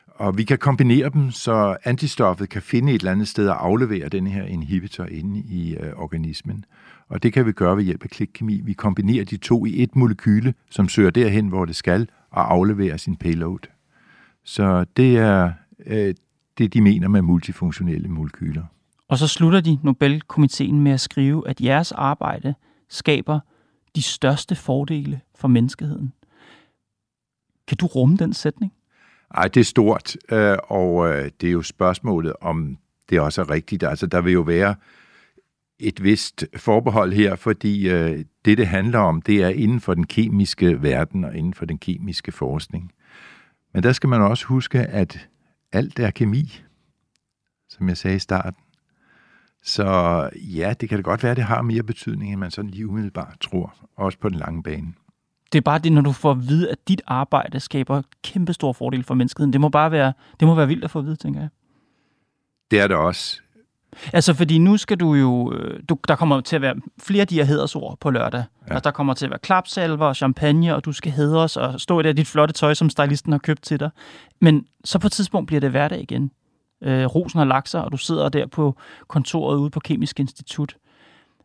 Og 0.07 0.38
vi 0.38 0.43
kan 0.43 0.57
kombinere 0.57 1.09
dem, 1.09 1.31
så 1.31 1.77
antistoffet 1.83 2.49
kan 2.49 2.62
finde 2.62 2.93
et 2.93 2.99
eller 2.99 3.12
andet 3.12 3.27
sted 3.27 3.47
og 3.47 3.65
aflevere 3.65 4.09
den 4.09 4.27
her 4.27 4.43
inhibitor 4.43 5.05
inde 5.05 5.39
i 5.39 5.75
øh, 5.75 5.93
organismen. 5.95 6.65
Og 7.09 7.23
det 7.23 7.33
kan 7.33 7.45
vi 7.45 7.51
gøre 7.51 7.77
ved 7.77 7.83
hjælp 7.83 8.03
af 8.03 8.09
klikkemi. 8.09 8.62
Vi 8.62 8.73
kombinerer 8.73 9.25
de 9.25 9.38
to 9.38 9.65
i 9.65 9.83
et 9.83 9.95
molekyle, 9.95 10.53
som 10.69 10.89
søger 10.89 11.09
derhen, 11.09 11.47
hvor 11.47 11.65
det 11.65 11.75
skal, 11.75 12.09
og 12.31 12.53
afleverer 12.53 12.97
sin 12.97 13.15
payload. 13.15 13.59
Så 14.43 14.86
det 14.97 15.17
er 15.17 15.51
øh, 15.86 16.15
det, 16.57 16.73
de 16.73 16.81
mener 16.81 17.07
med 17.07 17.21
multifunktionelle 17.21 18.07
molekyler. 18.07 18.63
Og 19.09 19.17
så 19.17 19.27
slutter 19.27 19.61
de 19.61 19.79
Nobelkomiteen 19.83 20.81
med 20.81 20.91
at 20.91 21.01
skrive, 21.01 21.47
at 21.47 21.61
jeres 21.61 21.91
arbejde 21.91 22.55
skaber 22.89 23.39
de 23.95 24.01
største 24.01 24.55
fordele 24.55 25.21
for 25.35 25.47
menneskeheden. 25.47 26.13
Kan 27.67 27.77
du 27.77 27.85
rumme 27.85 28.17
den 28.17 28.33
sætning? 28.33 28.73
Ej, 29.35 29.47
det 29.47 29.59
er 29.59 29.65
stort, 29.65 30.17
øh, 30.31 30.57
og 30.63 31.09
øh, 31.09 31.31
det 31.41 31.47
er 31.47 31.51
jo 31.51 31.61
spørgsmålet, 31.61 32.33
om 32.41 32.77
det 33.09 33.19
også 33.19 33.41
er 33.41 33.49
rigtigt. 33.49 33.83
Altså, 33.83 34.07
der 34.07 34.21
vil 34.21 34.33
jo 34.33 34.41
være 34.41 34.75
et 35.79 36.03
vist 36.03 36.45
forbehold 36.55 37.13
her, 37.13 37.35
fordi 37.35 37.89
øh, 37.89 38.25
det, 38.45 38.57
det 38.57 38.67
handler 38.67 38.99
om, 38.99 39.21
det 39.21 39.43
er 39.43 39.49
inden 39.49 39.79
for 39.79 39.93
den 39.93 40.07
kemiske 40.07 40.83
verden 40.83 41.23
og 41.23 41.35
inden 41.35 41.53
for 41.53 41.65
den 41.65 41.77
kemiske 41.77 42.31
forskning. 42.31 42.91
Men 43.73 43.83
der 43.83 43.91
skal 43.91 44.09
man 44.09 44.21
også 44.21 44.45
huske, 44.45 44.79
at 44.79 45.29
alt 45.71 45.99
er 45.99 46.11
kemi, 46.11 46.61
som 47.69 47.89
jeg 47.89 47.97
sagde 47.97 48.15
i 48.15 48.19
starten. 48.19 48.62
Så 49.63 50.30
ja, 50.36 50.73
det 50.82 50.89
kan 50.89 50.97
da 50.97 51.02
godt 51.02 51.23
være, 51.23 51.32
at 51.32 51.38
det 51.38 51.45
har 51.45 51.62
mere 51.62 51.84
betydning, 51.84 52.32
end 52.32 52.39
man 52.39 52.52
sådan 52.52 52.69
lige 52.69 52.88
umiddelbart 52.88 53.38
tror, 53.41 53.73
også 53.97 54.17
på 54.19 54.30
den 54.30 54.38
lange 54.38 54.63
bane. 54.63 54.93
Det 55.52 55.58
er 55.58 55.62
bare 55.62 55.80
det, 55.80 55.91
når 55.91 56.02
du 56.02 56.12
får 56.12 56.32
at 56.32 56.47
vide, 56.47 56.71
at 56.71 56.88
dit 56.88 57.02
arbejde 57.08 57.60
skaber 57.60 58.02
kæmpe 58.23 58.54
stor 58.54 58.73
fordel 58.73 59.04
for 59.04 59.13
menneskeheden. 59.13 59.54
Det 59.54 59.62
må 59.62 59.69
bare 59.69 59.91
være, 59.91 60.13
det 60.39 60.47
må 60.47 60.56
være 60.56 60.67
vildt 60.67 60.84
at 60.84 60.91
få 60.91 60.99
at 60.99 61.06
vide, 61.06 61.15
tænker 61.15 61.39
jeg. 61.39 61.49
Det 62.71 62.80
er 62.80 62.88
det 62.88 62.97
også. 62.97 63.41
Altså, 64.13 64.34
fordi 64.34 64.58
nu 64.58 64.78
skal 64.78 64.97
du 64.97 65.13
jo... 65.13 65.54
Øh, 65.54 65.80
du, 65.89 65.97
der 66.08 66.15
kommer 66.15 66.41
til 66.41 66.56
at 66.56 66.62
være 66.62 66.76
flere 66.99 67.21
af 67.21 67.28
de 67.28 67.36
her 67.36 67.43
hedersord 67.43 67.97
på 67.99 68.10
lørdag. 68.10 68.43
Ja. 68.67 68.73
Altså, 68.73 68.82
der 68.84 68.91
kommer 68.91 69.13
til 69.13 69.26
at 69.26 69.32
være 69.32 69.39
klapsalver 69.39 70.06
og 70.06 70.15
champagne, 70.15 70.76
og 70.76 70.86
du 70.86 70.91
skal 70.91 71.12
hedres 71.12 71.58
og 71.58 71.82
stå 71.82 71.99
i 71.99 72.04
det 72.04 72.17
dit 72.17 72.28
flotte 72.28 72.54
tøj, 72.54 72.73
som 72.73 72.89
stylisten 72.89 73.32
har 73.32 73.39
købt 73.39 73.63
til 73.63 73.80
dig. 73.80 73.89
Men 74.41 74.65
så 74.84 74.99
på 74.99 75.08
et 75.08 75.12
tidspunkt 75.12 75.47
bliver 75.47 75.60
det 75.60 75.71
hverdag 75.71 76.02
igen. 76.02 76.32
Øh, 76.83 77.05
rosen 77.05 77.37
har 77.37 77.45
lagt 77.45 77.69
sig, 77.69 77.83
og 77.83 77.91
du 77.91 77.97
sidder 77.97 78.29
der 78.29 78.47
på 78.47 78.77
kontoret 79.07 79.57
ude 79.57 79.69
på 79.69 79.79
Kemisk 79.79 80.19
Institut. 80.19 80.77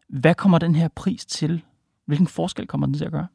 Hvad 0.09 0.35
kommer 0.35 0.59
den 0.59 0.75
her 0.75 0.89
pris 0.89 1.27
til? 1.27 1.63
Hvilken 2.07 2.27
forskel 2.27 2.67
kommer 2.67 2.87
den 2.87 2.95
til 2.95 3.05
at 3.05 3.13
gøre? 3.13 3.27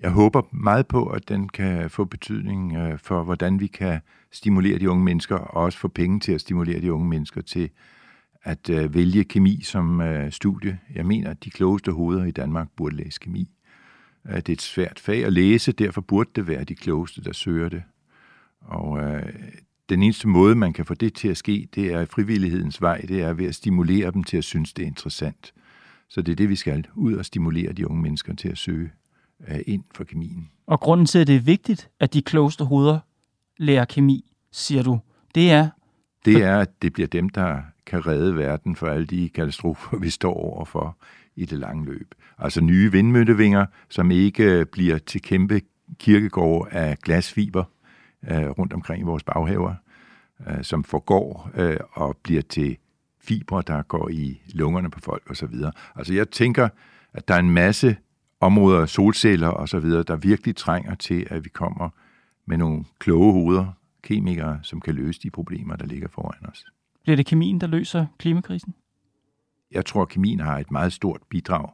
Jeg 0.00 0.10
håber 0.10 0.42
meget 0.50 0.86
på, 0.86 1.06
at 1.06 1.28
den 1.28 1.48
kan 1.48 1.90
få 1.90 2.04
betydning 2.04 2.76
øh, 2.76 2.98
for, 2.98 3.22
hvordan 3.22 3.60
vi 3.60 3.66
kan 3.66 4.00
stimulere 4.32 4.78
de 4.78 4.90
unge 4.90 5.04
mennesker, 5.04 5.36
og 5.36 5.62
også 5.62 5.78
få 5.78 5.88
penge 5.88 6.20
til 6.20 6.32
at 6.32 6.40
stimulere 6.40 6.80
de 6.80 6.92
unge 6.92 7.08
mennesker 7.08 7.40
til 7.40 7.70
at 8.42 8.70
øh, 8.70 8.94
vælge 8.94 9.24
kemi 9.24 9.62
som 9.62 10.00
øh, 10.00 10.32
studie. 10.32 10.78
Jeg 10.94 11.06
mener, 11.06 11.30
at 11.30 11.44
de 11.44 11.50
klogeste 11.50 11.92
hoveder 11.92 12.24
i 12.24 12.30
Danmark 12.30 12.68
burde 12.76 12.96
læse 12.96 13.20
kemi. 13.20 13.50
Øh, 14.28 14.36
det 14.36 14.48
er 14.48 14.52
et 14.52 14.62
svært 14.62 14.98
fag 14.98 15.24
at 15.24 15.32
læse, 15.32 15.72
derfor 15.72 16.00
burde 16.00 16.30
det 16.36 16.48
være 16.48 16.64
de 16.64 16.74
klogeste, 16.74 17.24
der 17.24 17.32
søger 17.32 17.68
det. 17.68 17.82
Og 18.60 18.98
øh, 18.98 19.22
den 19.90 20.02
eneste 20.02 20.28
måde, 20.28 20.54
man 20.54 20.72
kan 20.72 20.84
få 20.84 20.94
det 20.94 21.14
til 21.14 21.28
at 21.28 21.36
ske, 21.36 21.68
det 21.74 21.92
er 21.92 22.04
frivillighedens 22.04 22.82
vej, 22.82 23.00
det 23.08 23.22
er 23.22 23.32
ved 23.32 23.46
at 23.46 23.54
stimulere 23.54 24.10
dem 24.10 24.24
til 24.24 24.36
at 24.36 24.44
synes, 24.44 24.72
det 24.72 24.82
er 24.82 24.86
interessant. 24.86 25.52
Så 26.08 26.22
det 26.22 26.32
er 26.32 26.36
det, 26.36 26.48
vi 26.48 26.56
skal 26.56 26.86
ud 26.94 27.14
og 27.14 27.24
stimulere 27.24 27.72
de 27.72 27.90
unge 27.90 28.02
mennesker 28.02 28.34
til 28.34 28.48
at 28.48 28.58
søge 28.58 28.90
øh, 29.48 29.60
ind 29.66 29.84
for 29.94 30.04
kemien. 30.04 30.50
Og 30.66 30.80
grunden 30.80 31.06
til, 31.06 31.18
at 31.18 31.26
det 31.26 31.36
er 31.36 31.40
vigtigt, 31.40 31.90
at 32.00 32.14
de 32.14 32.22
klogeste 32.22 32.64
hoveder 32.64 32.98
lærer 33.58 33.84
kemi, 33.84 34.32
siger 34.52 34.82
du, 34.82 34.98
det 35.34 35.50
er... 35.50 35.68
Det 36.24 36.42
er, 36.42 36.58
at 36.58 36.82
det 36.82 36.92
bliver 36.92 37.06
dem, 37.06 37.28
der 37.28 37.60
kan 37.86 38.06
redde 38.06 38.36
verden 38.36 38.76
for 38.76 38.86
alle 38.86 39.06
de 39.06 39.28
katastrofer, 39.28 39.96
vi 39.98 40.10
står 40.10 40.34
overfor 40.34 40.98
i 41.36 41.44
det 41.44 41.58
lange 41.58 41.84
løb. 41.84 42.14
Altså 42.38 42.60
nye 42.60 42.92
vindmøllevinger, 42.92 43.66
som 43.88 44.10
ikke 44.10 44.66
bliver 44.72 44.98
til 44.98 45.22
kæmpe 45.22 45.60
kirkegård 45.98 46.68
af 46.70 46.98
glasfiber 46.98 47.64
øh, 48.30 48.48
rundt 48.48 48.72
omkring 48.72 49.00
i 49.00 49.04
vores 49.04 49.22
baghaver, 49.22 49.74
øh, 50.48 50.64
som 50.64 50.84
forgår 50.84 51.50
øh, 51.54 51.76
og 51.92 52.16
bliver 52.22 52.42
til 52.42 52.76
fibre, 53.20 53.62
der 53.66 53.82
går 53.82 54.08
i 54.08 54.40
lungerne 54.54 54.90
på 54.90 55.00
folk 55.00 55.30
osv. 55.30 55.54
Altså 55.96 56.14
jeg 56.14 56.30
tænker, 56.30 56.68
at 57.12 57.28
der 57.28 57.34
er 57.34 57.38
en 57.38 57.50
masse 57.50 57.96
områder, 58.40 58.86
solceller 58.86 59.48
og 59.48 59.68
så 59.68 59.80
videre, 59.80 60.02
der 60.02 60.16
virkelig 60.16 60.56
trænger 60.56 60.94
til, 60.94 61.26
at 61.30 61.44
vi 61.44 61.48
kommer 61.48 61.88
med 62.46 62.56
nogle 62.56 62.84
kloge 62.98 63.32
hoveder, 63.32 63.66
kemikere, 64.02 64.58
som 64.62 64.80
kan 64.80 64.94
løse 64.94 65.20
de 65.22 65.30
problemer, 65.30 65.76
der 65.76 65.86
ligger 65.86 66.08
foran 66.08 66.50
os. 66.50 66.64
Bliver 67.02 67.16
det 67.16 67.26
kemien, 67.26 67.60
der 67.60 67.66
løser 67.66 68.06
klimakrisen? 68.18 68.74
Jeg 69.70 69.86
tror, 69.86 70.02
at 70.02 70.08
kemien 70.08 70.40
har 70.40 70.58
et 70.58 70.70
meget 70.70 70.92
stort 70.92 71.20
bidrag 71.28 71.68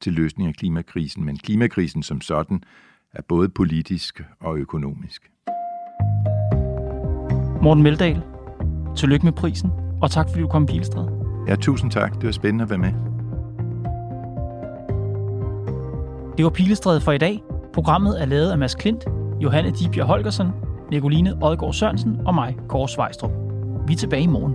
til 0.00 0.12
løsning 0.12 0.48
af 0.48 0.54
klimakrisen, 0.54 1.24
men 1.24 1.36
klimakrisen 1.38 2.02
som 2.02 2.20
sådan 2.20 2.64
er 3.12 3.22
både 3.22 3.48
politisk 3.48 4.22
og 4.40 4.58
økonomisk. 4.58 5.31
Morten 7.62 7.82
Meldal, 7.82 8.22
tillykke 8.96 9.26
med 9.26 9.32
prisen, 9.32 9.72
og 10.00 10.10
tak 10.10 10.28
fordi 10.28 10.42
du 10.42 10.48
kom 10.48 10.62
i 10.62 10.66
Pilestræde. 10.66 11.10
Ja, 11.48 11.56
tusind 11.56 11.90
tak. 11.90 12.14
Det 12.14 12.24
var 12.26 12.32
spændende 12.32 12.62
at 12.62 12.70
være 12.70 12.78
med. 12.78 12.92
Det 16.36 16.44
var 16.44 16.50
Pilestræde 16.50 17.00
for 17.00 17.12
i 17.12 17.18
dag. 17.18 17.42
Programmet 17.74 18.22
er 18.22 18.26
lavet 18.26 18.50
af 18.50 18.58
Mads 18.58 18.74
Klint, 18.74 19.04
Johanne 19.40 19.70
Dibjerg 19.70 20.06
Holgersen, 20.06 20.48
Nicoline 20.90 21.38
Odgaard 21.42 21.72
Sørensen 21.72 22.20
og 22.26 22.34
mig, 22.34 22.56
Kåre 22.68 22.88
Svejstrup. 22.88 23.30
Vi 23.86 23.92
er 23.92 23.96
tilbage 23.96 24.22
i 24.22 24.26
morgen. 24.26 24.54